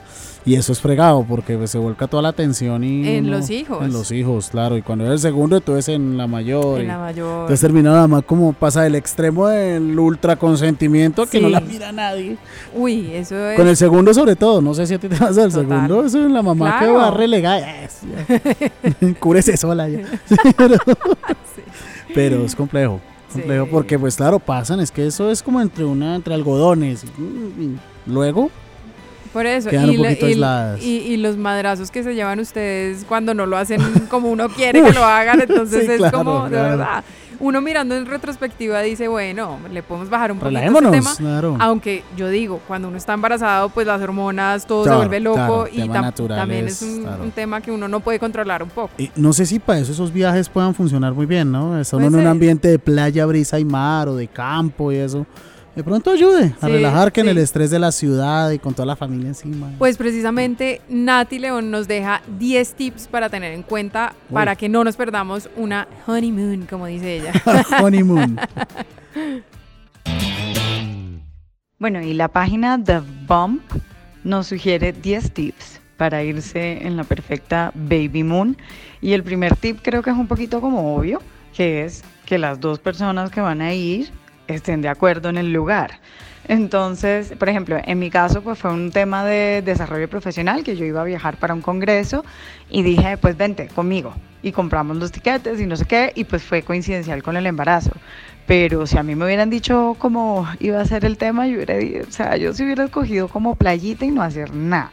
Y 0.46 0.56
eso 0.56 0.72
es 0.72 0.80
fregado, 0.80 1.24
porque 1.28 1.58
pues, 1.58 1.70
se 1.70 1.78
vuelca 1.78 2.08
toda 2.08 2.24
la 2.24 2.30
atención 2.30 2.84
y... 2.84 3.08
En 3.08 3.26
uno- 3.26 3.38
los 3.38 3.50
hijos. 3.50 3.84
En 3.86 3.92
los 3.92 4.10
hijos, 4.12 4.50
claro. 4.50 4.78
Y 4.78 4.82
cuando 4.82 5.06
es 5.06 5.12
el 5.12 5.20
segundo, 5.20 5.58
entonces 5.58 5.90
en 5.90 6.18
la 6.18 6.28
mayor. 6.28 6.80
En 6.80 6.88
la 6.88 6.98
mayor. 6.98 7.42
Entonces 7.42 7.60
termina 7.60 7.92
nada 7.92 8.08
más 8.08 8.24
como 8.24 8.54
pasa 8.54 8.82
del 8.84 8.96
extremo 8.96 9.48
del 9.48 10.00
ultra 10.00 10.38
consentimiento 10.38 11.26
que 11.28 11.42
no 11.42 11.50
la 11.50 11.60
mira 11.60 11.92
nadie. 11.92 12.38
Uy, 12.74 13.12
eso 13.14 13.36
es 13.38 13.58
Con 13.58 13.68
el 13.68 13.76
segundo 13.76 14.14
sobre 14.14 14.36
todo, 14.38 14.62
no 14.62 14.74
sé 14.74 14.88
si 14.88 14.94
a 14.94 15.00
ti 15.00 15.10
te 15.10 15.18
pasa 15.18 15.44
el 15.44 15.52
Total. 15.52 15.68
segundo, 15.68 16.06
eso 16.06 16.26
es 16.26 16.32
la 16.32 16.42
mamá 16.42 16.80
que 16.80 16.88
va 16.88 17.12
relegada. 17.12 17.84
es, 17.84 18.00
ya. 18.02 19.14
Cúrese 19.20 19.58
sola 19.58 19.90
ya. 19.90 20.00
pero, 20.58 20.78
pero 22.14 22.46
es 22.46 22.56
complejo, 22.56 23.00
complejo 23.32 23.68
porque 23.70 24.00
pues 24.00 24.16
claro, 24.16 24.40
pasan, 24.40 24.80
es 24.80 24.90
que 24.92 25.06
eso 25.06 25.30
es 25.30 25.44
como 25.44 25.62
entre 25.62 25.84
una 25.84 26.16
entre 26.16 26.34
algodones. 26.34 27.04
luego, 28.06 28.50
Por 29.34 29.46
eso, 29.46 29.70
Quedan 29.70 29.86
y, 29.92 29.96
un 29.98 30.02
le- 30.02 30.10
poquito 30.10 30.26
y- 30.26 30.30
aisladas. 30.32 30.82
y- 30.84 30.98
y 31.00 31.18
los 31.18 31.38
madrazos 31.38 31.92
que 31.92 32.04
se 32.04 32.16
llevan 32.16 32.40
ustedes 32.40 33.06
cuando 33.08 33.34
no 33.34 33.46
lo 33.46 33.58
hacen 33.58 33.80
como 34.10 34.30
uno 34.32 34.50
quiere 34.50 34.82
que 34.82 34.92
lo 34.94 35.04
hagan, 35.06 35.42
entonces 35.42 35.86
Sí, 35.86 35.92
es 35.92 35.98
claro, 35.98 36.18
como, 36.18 36.44
de 36.46 36.50
claro. 36.50 36.70
verdad, 36.78 37.04
uno 37.42 37.62
mirando 37.62 37.96
en 37.96 38.06
retrospectiva 38.06 38.82
dice, 38.82 39.08
bueno, 39.08 39.60
le 39.72 39.82
podemos 39.82 40.10
bajar 40.10 40.32
un 40.32 40.40
poquito 40.40 40.60
relajémonos, 40.60 40.92
tema, 40.92 41.16
claro. 41.16 41.56
aunque 41.60 42.04
yo 42.18 42.28
digo, 42.28 42.60
cuando 42.68 42.88
uno 42.90 42.98
está 42.98 43.14
embarazado, 43.14 43.70
pues 43.70 43.88
las 43.88 44.02
hormonas, 44.02 44.66
todo 44.66 44.84
se 44.84 44.94
vuelve 44.96 45.20
loco 45.22 45.68
y 45.72 45.80
tam- 45.84 46.12
también 46.28 46.68
es 46.68 46.82
un, 46.82 47.32
tema 47.34 47.62
que 47.62 47.72
uno 47.72 47.88
no 47.88 48.00
puede 48.02 48.20
controlar 48.20 48.62
un 48.64 48.70
poco. 48.70 48.90
Y 48.98 49.10
no 49.16 49.32
sé 49.32 49.46
si 49.46 49.60
para 49.60 49.80
eso 49.80 49.92
esos 49.94 50.12
viajes 50.12 50.50
puedan 50.50 50.74
funcionar 50.76 51.14
muy 51.14 51.28
bien, 51.28 51.50
¿no? 51.52 51.80
Estar 51.80 51.98
uno 52.00 52.08
en 52.08 52.16
un 52.16 52.28
ambiente 52.28 52.68
de 52.68 52.80
playa, 52.80 53.26
brisa 53.26 53.58
y 53.60 53.64
mar 53.64 54.10
o 54.10 54.16
de 54.16 54.28
campo 54.28 54.92
y 54.92 54.98
eso. 54.98 55.26
De 55.80 55.84
pronto 55.86 56.12
ayude 56.12 56.54
a 56.60 56.66
Sí, 56.66 56.74
relajar 56.74 57.10
que 57.14 57.22
en 57.22 57.30
el 57.30 57.38
estrés 57.38 57.72
de 57.72 57.80
la 57.80 57.94
ciudad 57.94 58.52
y 58.52 58.60
con 58.60 58.74
toda 58.74 58.86
la 58.86 58.98
familia 58.98 59.30
encima. 59.30 59.72
Pues 59.78 59.96
precisamente 59.96 60.82
Nati 60.90 61.40
León 61.40 61.72
nos 61.72 61.88
deja 61.88 62.22
10 62.38 62.74
tips 62.74 63.08
para 63.08 63.30
tener 63.30 63.54
en 63.54 63.64
cuenta 63.64 64.14
para 64.30 64.58
que 64.58 64.68
no 64.68 64.84
nos 64.84 64.98
perdamos 64.98 65.50
una 65.56 65.88
honeymoon, 66.06 66.68
como 66.70 66.86
dice 66.88 67.16
ella. 67.20 67.32
Honeymoon. 67.82 68.38
Bueno, 71.80 72.02
y 72.02 72.14
la 72.14 72.28
página 72.28 72.78
The 72.84 73.00
Bump 73.26 73.62
nos 74.26 74.48
sugiere 74.48 74.92
10 74.92 75.32
tips 75.32 75.80
para 75.96 76.22
irse 76.24 76.86
en 76.86 76.98
la 76.98 77.06
perfecta 77.06 77.72
baby 77.74 78.24
moon. 78.24 78.58
Y 79.00 79.14
el 79.14 79.24
primer 79.24 79.56
tip 79.56 79.80
creo 79.82 80.02
que 80.04 80.10
es 80.10 80.18
un 80.18 80.28
poquito 80.28 80.60
como 80.60 80.94
obvio, 80.94 81.22
que 81.56 81.86
es 81.86 82.04
que 82.26 82.38
las 82.38 82.60
dos 82.60 82.80
personas 82.80 83.32
que 83.32 83.40
van 83.40 83.62
a 83.62 83.74
ir 83.74 84.12
estén 84.56 84.82
de 84.82 84.90
acuerdo 84.90 85.30
en 85.30 85.38
el 85.38 85.52
lugar. 85.54 86.00
Entonces, 86.48 87.34
por 87.38 87.48
ejemplo, 87.48 87.78
en 87.84 88.00
mi 88.00 88.10
caso, 88.10 88.42
pues 88.42 88.58
fue 88.58 88.74
un 88.74 88.92
tema 88.92 89.24
de 89.24 89.62
desarrollo 89.62 90.10
profesional, 90.10 90.64
que 90.64 90.76
yo 90.76 90.84
iba 90.84 91.02
a 91.02 91.04
viajar 91.04 91.38
para 91.38 91.54
un 91.54 91.62
congreso 91.62 92.26
y 92.72 92.82
dije, 92.82 93.18
pues 93.18 93.38
vente 93.38 93.68
conmigo. 93.68 94.16
Y 94.42 94.52
compramos 94.52 94.98
los 94.98 95.12
tiquetes 95.12 95.62
y 95.62 95.68
no 95.68 95.76
sé 95.76 95.86
qué, 95.86 96.12
y 96.16 96.24
pues 96.24 96.42
fue 96.42 96.64
coincidencial 96.64 97.22
con 97.22 97.38
el 97.38 97.46
embarazo. 97.46 97.92
Pero 98.48 98.88
si 98.88 98.98
a 98.98 99.04
mí 99.04 99.14
me 99.14 99.26
hubieran 99.26 99.52
dicho 99.52 99.96
cómo 100.00 100.48
iba 100.60 100.82
a 100.82 100.86
ser 100.86 101.06
el 101.06 101.20
tema, 101.20 101.46
yo 101.46 101.58
hubiera, 101.58 101.76
o 102.02 102.12
sea, 102.12 102.36
yo 102.36 102.52
se 102.54 102.64
hubiera 102.64 102.86
escogido 102.86 103.28
como 103.28 103.54
playita 103.54 104.06
y 104.06 104.10
no 104.10 104.24
hacer 104.24 104.52
nada. 104.52 104.92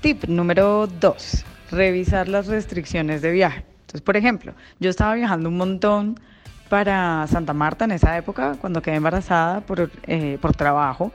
Tip 0.00 0.24
número 0.24 0.86
2. 0.86 1.44
Revisar 1.70 2.28
las 2.28 2.46
restricciones 2.46 3.20
de 3.20 3.30
viaje. 3.30 3.64
Entonces, 3.80 4.00
por 4.00 4.16
ejemplo, 4.16 4.54
yo 4.80 4.88
estaba 4.88 5.14
viajando 5.14 5.50
un 5.50 5.58
montón 5.58 6.18
para 6.68 7.26
Santa 7.26 7.52
Marta 7.52 7.84
en 7.84 7.92
esa 7.92 8.16
época, 8.16 8.56
cuando 8.60 8.82
quedé 8.82 8.96
embarazada 8.96 9.60
por, 9.60 9.90
eh, 10.06 10.38
por 10.40 10.54
trabajo. 10.54 11.12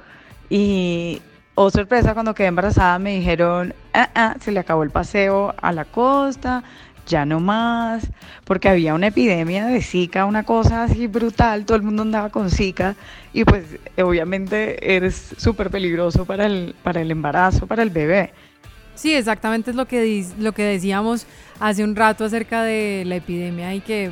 Y, 0.50 1.22
oh 1.56 1.70
sorpresa, 1.70 2.13
cuando 2.13 2.34
quedé 2.34 2.48
embarazada 2.48 3.00
me 3.00 3.18
dijeron, 3.18 3.74
"Ah, 3.94 4.10
ah, 4.16 4.36
se 4.39 4.52
le 4.52 4.60
acabó 4.60 4.84
el 4.84 4.92
paseo 4.92 5.54
a 5.62 5.72
la 5.72 5.86
costa, 5.86 6.63
ya 7.08 7.26
no 7.26 7.39
más, 7.39 8.08
porque 8.46 8.70
había 8.70 8.94
una 8.94 9.08
epidemia 9.08 9.66
de 9.66 9.82
Zika, 9.82 10.26
una 10.26 10.44
cosa 10.44 10.84
así 10.84 11.08
brutal, 11.08 11.66
todo 11.66 11.78
el 11.78 11.84
mundo 11.84 12.02
andaba 12.04 12.30
con 12.30 12.50
Zika 12.50 12.96
y 13.34 13.44
pues 13.44 13.66
obviamente 13.98 14.96
eres 14.96 15.36
súper 15.38 15.70
peligroso 15.70 16.26
para 16.26 16.46
el, 16.46 16.76
para 16.84 17.02
el 17.02 17.12
embarazo, 17.12 17.68
para 17.68 17.84
el 17.84 17.89
bebé. 17.89 18.32
Sí, 18.96 19.13
exactamente 19.13 19.72
es 19.72 19.76
lo 19.76 19.86
que, 19.86 20.26
lo 20.38 20.54
que 20.54 20.63
decíamos 20.63 21.26
hace 21.60 21.84
un 21.84 21.96
rato 21.96 22.26
acerca 22.26 22.63
de 22.63 23.04
la 23.06 23.16
epidemia 23.16 23.74
y 23.74 23.82
que 23.82 24.12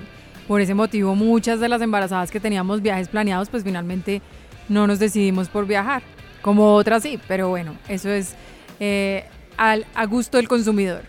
por 0.52 0.60
ese 0.60 0.74
motivo 0.74 1.16
muchas 1.16 1.62
de 1.62 1.70
las 1.70 1.82
embarazadas 1.82 2.30
que 2.30 2.42
teníamos 2.42 2.82
viajes 2.82 3.08
planeados, 3.08 3.48
pues 3.48 3.64
finalmente 3.64 4.22
no 4.68 4.86
nos 4.86 5.00
decidimos 5.00 5.48
por 5.48 5.66
viajar, 5.66 6.04
como 6.42 6.74
otras 6.74 7.04
sí, 7.04 7.18
pero 7.26 7.48
bueno, 7.48 7.76
eso 7.88 8.10
es 8.10 8.36
eh, 8.82 9.24
al, 9.56 9.86
a 9.96 10.06
gusto 10.08 10.36
del 10.36 10.50
consumidor. 10.50 11.04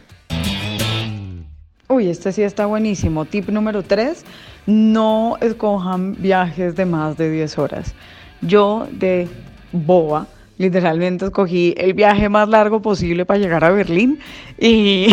Uy, 1.88 2.08
este 2.08 2.30
sí 2.30 2.44
está 2.44 2.66
buenísimo. 2.66 3.24
Tip 3.24 3.48
número 3.48 3.82
3, 3.82 4.24
no 4.66 5.36
escojan 5.40 6.14
viajes 6.22 6.76
de 6.76 6.86
más 6.86 7.16
de 7.16 7.28
10 7.28 7.58
horas. 7.58 7.96
Yo 8.42 8.86
de 8.92 9.26
boba 9.72 10.28
Literalmente 10.62 11.24
escogí 11.24 11.74
el 11.76 11.94
viaje 11.94 12.28
más 12.28 12.48
largo 12.48 12.80
posible 12.80 13.24
para 13.24 13.40
llegar 13.40 13.64
a 13.64 13.70
Berlín 13.70 14.20
y, 14.60 15.08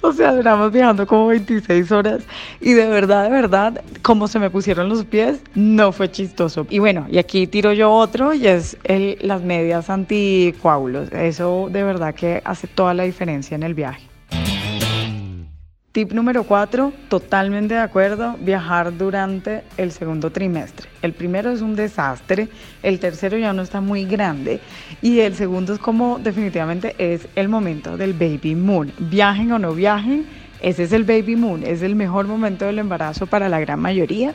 o 0.02 0.12
sea, 0.12 0.32
duramos 0.34 0.72
viajando 0.72 1.06
como 1.06 1.28
26 1.28 1.92
horas 1.92 2.22
y 2.60 2.72
de 2.72 2.86
verdad, 2.86 3.24
de 3.24 3.30
verdad, 3.30 3.82
como 4.02 4.28
se 4.28 4.38
me 4.38 4.50
pusieron 4.50 4.88
los 4.88 5.04
pies, 5.04 5.40
no 5.54 5.92
fue 5.92 6.10
chistoso. 6.10 6.66
Y 6.70 6.78
bueno, 6.78 7.06
y 7.10 7.18
aquí 7.18 7.46
tiro 7.46 7.72
yo 7.72 7.92
otro 7.92 8.34
y 8.34 8.46
es 8.46 8.76
el, 8.84 9.18
las 9.20 9.42
medias 9.42 9.90
anticoágulos. 9.90 11.12
Eso 11.12 11.68
de 11.70 11.82
verdad 11.82 12.14
que 12.14 12.42
hace 12.44 12.66
toda 12.66 12.94
la 12.94 13.04
diferencia 13.04 13.54
en 13.54 13.62
el 13.62 13.74
viaje. 13.74 14.09
Tip 15.92 16.12
número 16.12 16.44
4, 16.44 16.92
totalmente 17.08 17.74
de 17.74 17.80
acuerdo, 17.80 18.36
viajar 18.38 18.96
durante 18.96 19.64
el 19.76 19.90
segundo 19.90 20.30
trimestre. 20.30 20.88
El 21.02 21.14
primero 21.14 21.50
es 21.50 21.62
un 21.62 21.74
desastre, 21.74 22.48
el 22.84 23.00
tercero 23.00 23.36
ya 23.36 23.52
no 23.52 23.62
está 23.62 23.80
muy 23.80 24.04
grande 24.04 24.60
y 25.02 25.18
el 25.18 25.34
segundo 25.34 25.72
es 25.74 25.80
como 25.80 26.20
definitivamente 26.20 26.94
es 26.96 27.26
el 27.34 27.48
momento 27.48 27.96
del 27.96 28.12
baby 28.12 28.54
moon. 28.54 28.92
Viajen 29.00 29.50
o 29.50 29.58
no 29.58 29.74
viajen, 29.74 30.26
ese 30.62 30.84
es 30.84 30.92
el 30.92 31.02
baby 31.02 31.34
moon, 31.34 31.64
es 31.64 31.82
el 31.82 31.96
mejor 31.96 32.28
momento 32.28 32.66
del 32.66 32.78
embarazo 32.78 33.26
para 33.26 33.48
la 33.48 33.58
gran 33.58 33.80
mayoría 33.80 34.32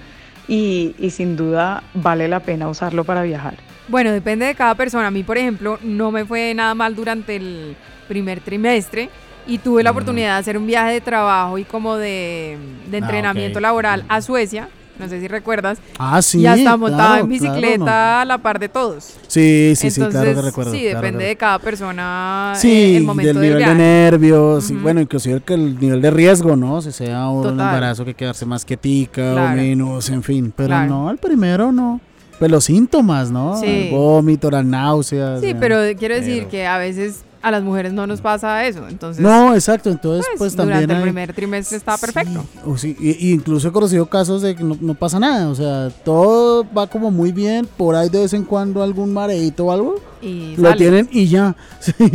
y, 0.49 0.93
y 0.99 1.11
sin 1.11 1.37
duda 1.37 1.83
vale 1.93 2.27
la 2.27 2.41
pena 2.41 2.67
usarlo 2.67 3.05
para 3.05 3.23
viajar. 3.23 3.55
Bueno, 3.87 4.11
depende 4.11 4.45
de 4.45 4.55
cada 4.55 4.75
persona. 4.75 5.07
A 5.07 5.11
mí, 5.11 5.23
por 5.23 5.37
ejemplo, 5.37 5.79
no 5.83 6.11
me 6.11 6.25
fue 6.25 6.53
nada 6.53 6.75
mal 6.75 6.95
durante 6.95 7.37
el 7.37 7.77
primer 8.09 8.41
trimestre 8.41 9.09
y 9.47 9.57
tuve 9.59 9.83
la 9.83 9.91
oportunidad 9.91 10.33
de 10.35 10.39
hacer 10.39 10.57
un 10.57 10.65
viaje 10.67 10.93
de 10.93 11.01
trabajo 11.01 11.57
y 11.57 11.63
como 11.63 11.95
de, 11.97 12.57
de 12.89 12.97
Ah, 12.97 12.99
entrenamiento 12.99 13.59
ok. 13.59 13.63
laboral 13.63 14.03
a 14.09 14.21
Suecia. 14.21 14.69
No 14.97 15.09
sé 15.09 15.19
si 15.19 15.27
recuerdas. 15.27 15.77
Ah, 15.99 16.21
sí. 16.21 16.39
y 16.39 16.45
hasta 16.47 16.77
montaba 16.77 17.05
claro, 17.07 17.23
en 17.25 17.29
bicicleta 17.29 17.75
claro, 17.83 18.21
a 18.21 18.25
la 18.25 18.37
par 18.37 18.59
de 18.59 18.69
todos. 18.69 19.15
no. 19.17 19.23
Sí, 19.27 19.73
sí, 19.75 19.91
sí, 19.91 19.99
Entonces, 19.99 20.21
claro 20.21 20.35
que 20.35 20.41
recuerdo. 20.47 20.71
sí, 20.71 20.81
claro, 20.83 21.01
depende 21.01 21.25
de 21.25 21.35
cada 21.35 21.59
persona 21.59 22.53
eh, 22.55 22.59
Sí, 22.59 22.95
el 22.95 23.03
momento 23.03 23.27
del 23.27 23.35
del 23.35 23.43
nivel 23.43 23.57
de 23.59 23.65
viaje. 23.65 23.75
nervios, 23.77 24.69
y 24.71 24.73
Ujú. 24.75 24.83
bueno, 24.83 25.01
inclusive 25.01 25.41
que 25.41 25.53
el 25.55 25.77
nivel 25.81 26.01
de 26.01 26.11
riesgo, 26.11 26.55
¿no? 26.55 26.81
Si 26.81 26.93
sea 26.93 27.27
un 27.27 27.43
Total. 27.43 27.59
embarazo 27.59 28.05
que 28.05 28.13
quedarse 28.13 28.45
más 28.45 28.63
quietica 28.63 29.33
o 29.35 29.49
menos, 29.55 30.09
en 30.09 30.23
fin. 30.23 30.53
Pero 30.55 30.85
no, 30.85 31.11
el 31.11 31.17
primero 31.17 31.73
no. 31.73 31.99
Pues 32.39 32.49
los 32.49 32.63
síntomas, 32.63 33.31
¿no? 33.31 33.57
Sí. 33.57 33.65
El 33.65 33.91
vómito, 33.91 34.49
las 34.49 34.63
náuseas. 34.63 35.41
Sí, 35.41 35.47
eh. 35.49 35.55
pero 35.59 35.77
quiero 35.99 36.15
decir 36.15 36.37
pero- 36.39 36.49
que 36.51 36.67
a 36.67 36.77
veces 36.77 37.25
a 37.45 37.51
las 37.51 37.61
mujeres 37.63 37.93
no 37.93 38.07
nos 38.07 38.21
pasa 38.21 38.65
eso. 38.65 38.87
Entonces, 38.87 39.21
No, 39.23 39.53
exacto. 39.53 39.91
Entonces, 39.91 40.25
pues, 40.31 40.39
pues, 40.39 40.55
también. 40.55 40.79
durante 40.81 40.95
el 40.95 41.01
primer 41.03 41.31
trimestre 41.33 41.77
está 41.77 41.95
perfecto. 41.95 42.43
Sí, 42.51 42.59
o 42.65 42.77
sí, 42.77 42.97
y- 42.99 43.27
y 43.29 43.33
incluso 43.33 43.67
he 43.67 43.71
conocido 43.71 44.07
casos 44.07 44.41
de 44.41 44.55
que 44.55 44.63
no, 44.63 44.75
no 44.81 44.95
pasa 44.95 45.19
nada. 45.19 45.47
O 45.49 45.53
sea, 45.55 45.89
todo 46.03 46.65
va 46.75 46.87
como 46.87 47.11
muy 47.11 47.31
bien. 47.31 47.67
Por 47.77 47.95
ahí 47.95 48.09
de 48.09 48.21
vez 48.21 48.33
en 48.33 48.43
cuando 48.45 48.81
algún 48.81 49.13
mareito 49.13 49.65
o 49.67 49.71
algo. 49.71 49.95
Y 50.23 50.55
Lo 50.57 50.69
sale. 50.69 50.77
tienen 50.77 51.07
y 51.11 51.27
ya. 51.27 51.55
Sí, 51.79 51.93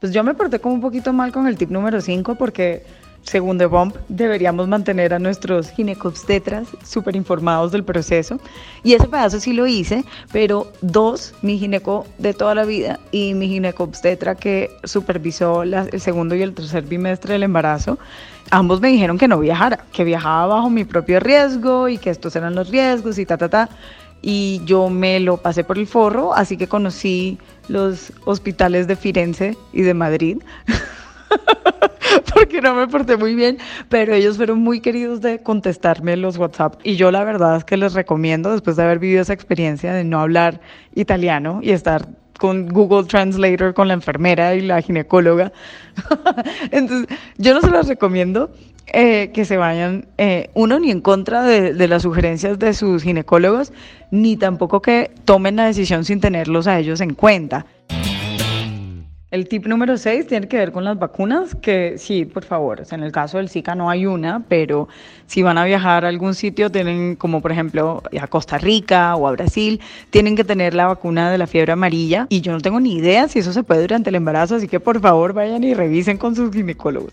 Pues 0.00 0.12
yo 0.12 0.22
me 0.22 0.34
porté 0.34 0.58
como 0.60 0.74
un 0.74 0.80
poquito 0.80 1.12
mal 1.12 1.32
con 1.32 1.46
el 1.48 1.56
tip 1.56 1.70
número 1.70 2.00
5 2.00 2.34
porque 2.36 2.84
según 3.26 3.58
The 3.58 3.66
Bump 3.66 3.96
deberíamos 4.08 4.68
mantener 4.68 5.12
a 5.12 5.18
nuestros 5.18 5.70
ginecobstetras 5.70 6.68
súper 6.84 7.16
informados 7.16 7.72
del 7.72 7.82
proceso 7.82 8.38
y 8.84 8.94
ese 8.94 9.08
pedazo 9.08 9.40
sí 9.40 9.52
lo 9.52 9.66
hice, 9.66 10.04
pero 10.32 10.72
dos, 10.80 11.34
mi 11.42 11.58
gineco 11.58 12.06
de 12.18 12.34
toda 12.34 12.54
la 12.54 12.64
vida 12.64 13.00
y 13.10 13.34
mi 13.34 13.48
ginecobstetra 13.48 14.36
que 14.36 14.70
supervisó 14.84 15.64
la- 15.64 15.88
el 15.90 16.00
segundo 16.00 16.34
y 16.36 16.42
el 16.42 16.54
tercer 16.54 16.84
bimestre 16.84 17.32
del 17.32 17.42
embarazo, 17.42 17.98
ambos 18.50 18.80
me 18.80 18.88
dijeron 18.88 19.18
que 19.18 19.26
no 19.28 19.40
viajara, 19.40 19.80
que 19.92 20.04
viajaba 20.04 20.46
bajo 20.46 20.70
mi 20.70 20.84
propio 20.84 21.18
riesgo 21.18 21.88
y 21.88 21.98
que 21.98 22.10
estos 22.10 22.36
eran 22.36 22.54
los 22.54 22.70
riesgos 22.70 23.18
y 23.18 23.26
ta, 23.26 23.36
ta, 23.36 23.48
ta. 23.48 23.68
Y 24.22 24.62
yo 24.64 24.88
me 24.88 25.20
lo 25.20 25.36
pasé 25.36 25.62
por 25.62 25.78
el 25.78 25.86
forro, 25.86 26.32
así 26.34 26.56
que 26.56 26.68
conocí 26.68 27.38
los 27.68 28.12
hospitales 28.24 28.86
de 28.86 28.96
Firenze 28.96 29.56
y 29.72 29.82
de 29.82 29.94
Madrid. 29.94 30.38
porque 32.34 32.60
no 32.60 32.74
me 32.74 32.86
porté 32.88 33.16
muy 33.16 33.34
bien, 33.34 33.58
pero 33.88 34.14
ellos 34.14 34.36
fueron 34.36 34.60
muy 34.60 34.80
queridos 34.80 35.20
de 35.20 35.42
contestarme 35.42 36.16
los 36.16 36.36
WhatsApp. 36.36 36.80
Y 36.84 36.96
yo 36.96 37.10
la 37.10 37.24
verdad 37.24 37.56
es 37.56 37.64
que 37.64 37.76
les 37.76 37.94
recomiendo, 37.94 38.52
después 38.52 38.76
de 38.76 38.84
haber 38.84 38.98
vivido 38.98 39.22
esa 39.22 39.32
experiencia 39.32 39.92
de 39.92 40.04
no 40.04 40.20
hablar 40.20 40.60
italiano 40.94 41.60
y 41.62 41.70
estar 41.70 42.06
con 42.38 42.68
Google 42.68 43.04
Translator, 43.04 43.74
con 43.74 43.88
la 43.88 43.94
enfermera 43.94 44.54
y 44.54 44.60
la 44.60 44.80
ginecóloga. 44.82 45.52
Entonces, 46.70 47.18
yo 47.38 47.54
no 47.54 47.60
se 47.60 47.70
los 47.70 47.88
recomiendo 47.88 48.50
eh, 48.88 49.30
que 49.32 49.44
se 49.44 49.56
vayan, 49.56 50.06
eh, 50.18 50.50
uno, 50.54 50.78
ni 50.78 50.90
en 50.90 51.00
contra 51.00 51.42
de, 51.42 51.72
de 51.74 51.88
las 51.88 52.02
sugerencias 52.02 52.58
de 52.58 52.74
sus 52.74 53.02
ginecólogos, 53.02 53.72
ni 54.10 54.36
tampoco 54.36 54.80
que 54.80 55.10
tomen 55.24 55.56
la 55.56 55.66
decisión 55.66 56.04
sin 56.04 56.20
tenerlos 56.20 56.66
a 56.66 56.78
ellos 56.78 57.00
en 57.00 57.14
cuenta. 57.14 57.66
El 59.32 59.48
tip 59.48 59.66
número 59.66 59.98
6 59.98 60.28
tiene 60.28 60.46
que 60.46 60.56
ver 60.56 60.70
con 60.70 60.84
las 60.84 61.00
vacunas, 61.00 61.56
que 61.56 61.98
sí, 61.98 62.24
por 62.24 62.44
favor, 62.44 62.84
en 62.88 63.02
el 63.02 63.10
caso 63.10 63.38
del 63.38 63.48
Zika 63.48 63.74
no 63.74 63.90
hay 63.90 64.06
una, 64.06 64.44
pero 64.48 64.86
si 65.26 65.42
van 65.42 65.58
a 65.58 65.64
viajar 65.64 66.04
a 66.04 66.08
algún 66.08 66.36
sitio, 66.36 66.70
tienen 66.70 67.16
como 67.16 67.42
por 67.42 67.50
ejemplo 67.50 68.04
a 68.20 68.26
Costa 68.28 68.56
Rica 68.56 69.16
o 69.16 69.26
a 69.26 69.32
Brasil, 69.32 69.80
tienen 70.10 70.36
que 70.36 70.44
tener 70.44 70.74
la 70.74 70.86
vacuna 70.86 71.28
de 71.28 71.38
la 71.38 71.48
fiebre 71.48 71.72
amarilla 71.72 72.28
y 72.28 72.40
yo 72.40 72.52
no 72.52 72.60
tengo 72.60 72.78
ni 72.78 72.94
idea 72.94 73.26
si 73.26 73.40
eso 73.40 73.52
se 73.52 73.64
puede 73.64 73.80
durante 73.80 74.10
el 74.10 74.14
embarazo, 74.14 74.54
así 74.54 74.68
que 74.68 74.78
por 74.78 75.00
favor 75.00 75.32
vayan 75.32 75.64
y 75.64 75.74
revisen 75.74 76.18
con 76.18 76.36
sus 76.36 76.52
ginecólogos. 76.52 77.12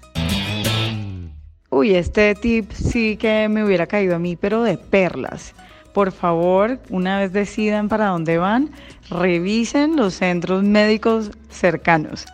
Uy, 1.71 1.95
este 1.95 2.35
tip 2.35 2.71
sí 2.73 3.17
que 3.17 3.49
me 3.49 3.65
hubiera 3.65 3.87
caído 3.87 4.15
a 4.15 4.19
mí, 4.19 4.35
pero 4.35 4.61
de 4.61 4.77
perlas. 4.77 5.55
Por 5.93 6.11
favor, 6.11 6.79
una 6.89 7.19
vez 7.19 7.31
decidan 7.33 7.87
para 7.87 8.07
dónde 8.07 8.37
van, 8.37 8.71
revisen 9.09 9.95
los 9.95 10.15
centros 10.15 10.63
médicos 10.63 11.31
cercanos. 11.49 12.25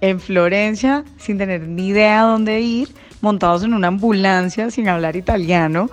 En 0.00 0.20
Florencia, 0.20 1.04
sin 1.16 1.38
tener 1.38 1.62
ni 1.62 1.88
idea 1.88 2.22
dónde 2.22 2.60
ir, 2.60 2.88
montados 3.20 3.62
en 3.62 3.72
una 3.72 3.88
ambulancia 3.88 4.70
sin 4.70 4.88
hablar 4.88 5.16
italiano, 5.16 5.90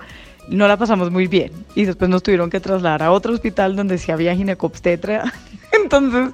no 0.48 0.66
la 0.66 0.76
pasamos 0.76 1.10
muy 1.10 1.28
bien. 1.28 1.52
Y 1.74 1.84
después 1.84 2.10
nos 2.10 2.22
tuvieron 2.22 2.50
que 2.50 2.60
trasladar 2.60 3.04
a 3.04 3.12
otro 3.12 3.32
hospital 3.32 3.76
donde 3.76 3.98
sí 3.98 4.10
había 4.10 4.34
ginecobstetra. 4.34 5.32
Entonces, 5.72 6.30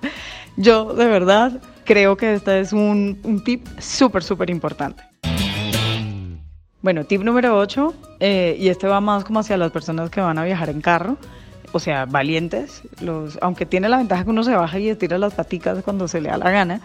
yo 0.57 0.95
de 0.95 1.07
verdad 1.07 1.61
creo 1.85 2.17
que 2.17 2.35
este 2.35 2.61
es 2.61 2.73
un, 2.73 3.21
un 3.23 3.45
tip 3.45 3.67
súper, 3.79 4.23
súper 4.23 4.51
importante. 4.51 5.08
Bueno, 6.81 7.05
tip 7.05 7.23
número 7.23 7.59
8, 7.59 7.95
y 8.21 8.69
este 8.69 8.87
va 8.87 9.01
más 9.01 9.25
como 9.25 9.41
hacia 9.41 9.57
las 9.57 9.73
personas 9.73 10.11
que 10.11 10.21
van 10.21 10.39
a 10.39 10.45
viajar 10.45 10.71
en 10.71 10.81
carro, 10.81 11.17
o 11.73 11.81
sea, 11.81 12.07
valientes, 12.07 12.83
aunque 13.41 13.67
tiene 13.67 13.89
la 13.89 13.99
ventaja 13.99 14.25
que 14.25 14.31
uno 14.31 14.45
se 14.45 14.55
baja 14.55 14.79
y 14.79 14.89
estira 14.89 15.19
las 15.19 15.35
paticas 15.35 15.83
cuando 15.83 16.07
se 16.09 16.21
le 16.21 16.29
da 16.31 16.39
la 16.39 16.51
gana, 16.51 16.81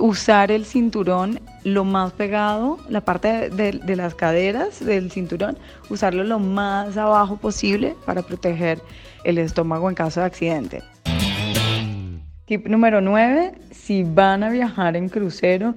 usar 0.00 0.50
el 0.50 0.64
cinturón 0.66 1.40
lo 1.64 1.84
más 1.84 2.12
pegado, 2.12 2.78
la 2.88 3.00
parte 3.02 3.50
de, 3.50 3.72
de- 3.72 3.96
las 3.96 4.14
caderas 4.14 4.84
del 4.84 5.10
cinturón, 5.10 5.56
usarlo 5.88 6.22
lo 6.24 6.38
más 6.38 6.96
abajo 6.96 7.36
posible 7.36 7.94
para 8.04 8.22
proteger 8.22 8.80
el 9.24 9.38
estómago 9.38 9.88
en 9.88 9.94
caso 9.94 10.20
de 10.20 10.26
accidente. 10.26 10.82
Tip 12.46 12.66
número 12.66 13.00
9, 13.00 13.52
si 13.70 14.02
van 14.04 14.42
a 14.42 14.50
viajar 14.50 14.96
en 14.96 15.08
crucero, 15.08 15.74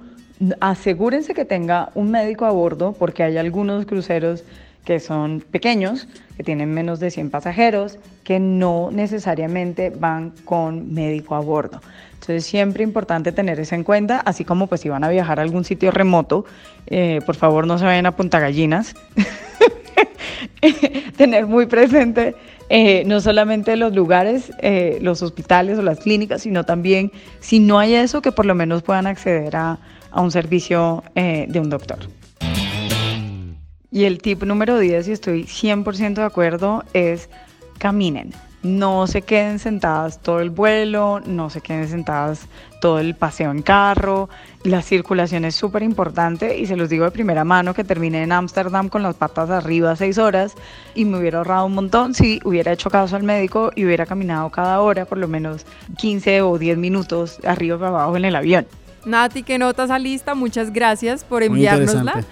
asegúrense 0.60 1.34
que 1.34 1.46
tenga 1.46 1.92
un 1.96 2.12
médico 2.12 2.46
a 2.46 2.52
bordo 2.52 2.94
porque 2.94 3.24
hay 3.24 3.38
algunos 3.38 3.86
cruceros 3.86 4.44
que 4.86 5.00
son 5.00 5.40
pequeños, 5.40 6.08
que 6.36 6.44
tienen 6.44 6.74
menos 6.74 7.00
de 7.00 7.10
100 7.10 7.30
pasajeros, 7.30 8.00
que 8.24 8.40
no 8.40 8.90
necesariamente 8.92 9.90
van 9.90 10.34
con 10.44 10.94
médico 10.94 11.36
a 11.36 11.40
bordo. 11.40 11.82
Entonces 12.14 12.46
siempre 12.46 12.84
importante 12.84 13.32
tener 13.32 13.60
eso 13.60 13.76
en 13.76 13.84
cuenta, 13.84 14.20
así 14.20 14.44
como 14.44 14.68
pues 14.68 14.82
si 14.82 14.90
van 14.90 15.04
a 15.04 15.10
viajar 15.10 15.40
a 15.40 15.44
algún 15.44 15.64
sitio 15.64 15.92
remoto, 15.92 16.46
eh, 16.88 17.22
por 17.26 17.36
favor 17.36 17.66
no 17.66 17.78
se 17.78 17.86
vayan 17.86 18.06
a 18.06 18.16
Punta 18.16 18.40
Gallinas. 18.40 18.94
tener 21.18 21.48
muy 21.48 21.66
presente 21.66 22.36
eh, 22.70 23.04
no 23.06 23.22
solamente 23.22 23.76
los 23.76 23.94
lugares, 23.94 24.52
eh, 24.60 24.98
los 25.02 25.22
hospitales 25.22 25.78
o 25.78 25.82
las 25.82 26.00
clínicas, 26.00 26.42
sino 26.42 26.64
también, 26.64 27.12
si 27.40 27.60
no 27.60 27.78
hay 27.78 27.94
eso, 27.94 28.22
que 28.22 28.32
por 28.32 28.46
lo 28.46 28.56
menos 28.56 28.84
puedan 28.84 29.06
acceder 29.06 29.56
a, 29.56 29.80
a 30.14 30.22
un 30.22 30.32
servicio 30.32 31.04
eh, 31.16 31.46
de 31.50 31.60
un 31.60 31.70
doctor. 31.70 32.00
Y 33.92 34.06
el 34.06 34.20
tip 34.20 34.44
número 34.44 34.80
10, 34.80 35.08
y 35.08 35.12
estoy 35.12 35.44
100% 35.44 36.16
de 36.16 36.24
acuerdo, 36.24 36.84
es 36.94 37.30
caminen. 37.78 38.34
No 38.64 39.08
se 39.08 39.24
queden 39.24 39.60
sentadas 39.60 40.22
todo 40.22 40.40
el 40.40 40.50
vuelo, 40.50 41.20
no 41.20 41.50
se 41.50 41.60
queden 41.60 41.90
sentadas 41.90 42.48
todo 42.80 43.00
el 43.00 43.14
paseo 43.14 43.52
en 43.52 43.62
carro. 43.62 44.30
La 44.64 44.82
circulación 44.82 45.44
es 45.44 45.54
súper 45.54 45.84
importante 45.84 46.58
y 46.58 46.66
se 46.66 46.78
los 46.78 46.88
digo 46.88 47.04
de 47.04 47.12
primera 47.12 47.44
mano 47.44 47.74
que 47.74 47.84
terminé 47.84 48.24
en 48.24 48.32
Ámsterdam 48.32 48.88
con 48.88 49.04
las 49.04 49.16
patas 49.16 49.50
arriba 49.50 49.98
seis 49.98 50.18
horas 50.18 50.54
y 50.96 51.04
me 51.04 51.20
hubiera 51.20 51.40
ahorrado 51.40 51.66
un 51.66 51.76
montón 51.76 52.14
si 52.14 52.40
hubiera 52.46 52.72
hecho 52.72 52.90
caso 52.90 53.18
al 53.18 53.24
médico 53.24 53.72
y 53.76 53.86
hubiera 53.86 54.06
caminado 54.06 54.50
cada 54.50 54.80
hora 54.80 55.04
por 55.04 55.18
lo 55.18 55.28
menos 55.28 55.66
15 55.98 56.42
o 56.42 56.58
10 56.58 56.78
minutos 56.78 57.40
arriba 57.46 57.78
para 57.78 57.90
abajo 57.90 58.16
en 58.16 58.26
el 58.26 58.36
avión. 58.36 58.66
Nati, 59.06 59.44
que 59.44 59.58
nota 59.58 59.84
esa 59.86 60.00
lista, 60.00 60.34
muchas 60.36 60.72
gracias 60.72 61.24
por 61.24 61.44
enviárnosla. 61.44 62.24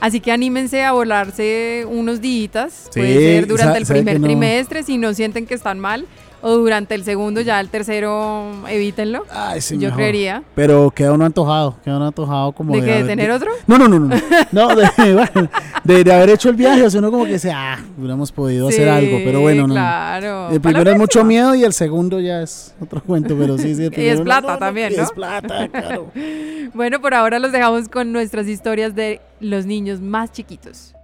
Así 0.00 0.20
que 0.20 0.32
anímense 0.32 0.82
a 0.82 0.92
volarse 0.92 1.84
unos 1.88 2.20
días, 2.22 2.84
Sí, 2.90 3.00
puede 3.00 3.14
ser 3.18 3.46
durante 3.46 3.78
el 3.78 3.86
primer 3.86 4.18
no- 4.20 4.26
trimestre, 4.26 4.82
si 4.82 4.96
no 4.96 5.12
sienten 5.12 5.46
que 5.46 5.54
están 5.54 5.78
mal, 5.78 6.06
o 6.42 6.50
durante 6.56 6.94
el 6.94 7.04
segundo, 7.04 7.40
ya 7.40 7.60
el 7.60 7.68
tercero 7.68 8.50
evítenlo. 8.68 9.24
Ay, 9.30 9.60
sí, 9.60 9.74
Yo 9.76 9.88
mejor. 9.88 9.96
creería. 9.96 10.42
Pero 10.54 10.90
queda 10.90 11.12
uno 11.12 11.24
antojado, 11.24 11.76
queda 11.84 11.96
uno 11.96 12.06
antojado 12.08 12.52
como 12.52 12.74
¿De 12.74 12.80
qué? 12.80 12.86
¿De 12.86 12.92
haber- 12.94 13.06
tener 13.06 13.30
otro? 13.30 13.50
No, 13.66 13.78
no, 13.78 13.88
no, 13.88 13.98
no. 14.00 14.08
No, 14.08 14.18
no, 14.52 14.76
de, 14.76 14.88
bueno, 15.14 15.50
de, 15.84 16.04
de 16.04 16.12
haber 16.12 16.30
hecho 16.30 16.48
el 16.48 16.56
viaje, 16.56 16.82
o 16.84 16.90
sea, 16.90 16.98
uno 17.00 17.10
como 17.10 17.24
que 17.24 17.32
dice, 17.34 17.50
ah, 17.52 17.78
hubiéramos 17.98 18.32
podido 18.32 18.68
hacer 18.68 18.88
algo, 18.88 19.18
pero 19.24 19.40
bueno, 19.40 19.66
no. 19.66 19.74
claro. 19.74 20.50
El 20.50 20.60
primero 20.60 20.90
es 20.90 20.98
mucho 20.98 21.24
miedo 21.24 21.54
y 21.54 21.64
el 21.64 21.72
segundo 21.72 22.20
ya 22.20 22.42
es 22.42 22.74
otro 22.80 23.02
cuento, 23.02 23.36
pero 23.38 23.58
sí, 23.58 23.74
sí. 23.74 23.84
el 23.84 23.92
Y 23.96 24.06
es 24.06 24.20
primero 24.20 24.24
plata 24.24 24.46
no, 24.48 24.52
no, 24.54 24.58
también, 24.58 24.92
y 24.92 24.96
¿no? 24.96 25.02
Es 25.02 25.12
plata, 25.12 25.68
claro. 25.68 26.10
Bueno, 26.74 27.00
por 27.00 27.14
ahora 27.14 27.38
los 27.38 27.52
dejamos 27.52 27.88
con 27.88 28.12
nuestras 28.12 28.46
historias 28.46 28.94
de 28.94 29.20
los 29.40 29.66
niños 29.66 30.00
más 30.00 30.32
chiquitos. 30.32 30.94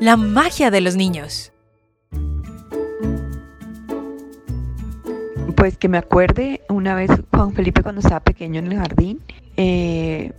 La 0.00 0.16
magia 0.16 0.70
de 0.70 0.80
los 0.80 0.96
niños. 0.96 1.52
Pues 5.60 5.76
que 5.76 5.90
me 5.90 5.98
acuerde 5.98 6.62
una 6.70 6.94
vez 6.94 7.10
Juan 7.34 7.52
Felipe 7.52 7.82
cuando 7.82 8.00
estaba 8.00 8.20
pequeño 8.20 8.60
en 8.60 8.72
el 8.72 8.78
jardín, 8.78 9.20
eh, 9.58 10.32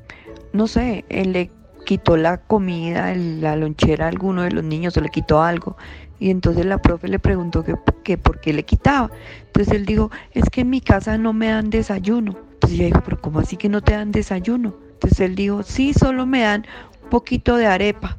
no 0.52 0.66
sé, 0.66 1.06
él 1.10 1.34
le 1.34 1.52
quitó 1.86 2.18
la 2.18 2.38
comida, 2.38 3.14
la 3.14 3.56
lonchera 3.56 4.06
a 4.06 4.08
alguno 4.08 4.42
de 4.42 4.50
los 4.50 4.64
niños 4.64 4.98
o 4.98 5.02
le 5.02 5.10
quitó 5.10 5.44
algo. 5.44 5.78
Y 6.20 6.32
entonces 6.32 6.66
la 6.66 6.80
profe 6.80 7.08
le 7.08 7.20
preguntó 7.20 7.64
que, 7.64 7.76
que 8.04 8.18
por 8.18 8.40
qué 8.40 8.52
le 8.52 8.64
quitaba. 8.64 9.12
Entonces 9.46 9.76
él 9.76 9.86
dijo, 9.86 10.10
es 10.32 10.50
que 10.50 10.62
en 10.62 10.72
mi 10.72 10.82
casa 10.82 11.20
no 11.20 11.34
me 11.34 11.50
dan 11.50 11.70
desayuno. 11.70 12.36
Entonces 12.54 12.80
ella 12.80 12.88
dijo, 12.88 13.02
pero 13.06 13.22
¿cómo 13.22 13.42
así 13.42 13.58
que 13.58 13.70
no 13.70 13.82
te 13.82 13.92
dan 13.92 14.12
desayuno? 14.12 14.74
Entonces 14.94 15.20
él 15.20 15.36
dijo, 15.36 15.62
sí, 15.62 15.94
solo 15.94 16.26
me 16.26 16.42
dan 16.42 16.66
un 17.04 17.10
poquito 17.12 17.58
de 17.58 17.68
arepa. 17.68 18.18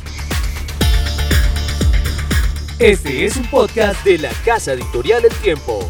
Este 2.78 3.26
es 3.26 3.36
un 3.38 3.46
podcast 3.48 4.04
de 4.04 4.20
la 4.20 4.30
Casa 4.46 4.74
Editorial 4.74 5.26
El 5.26 5.34
Tiempo. 5.38 5.90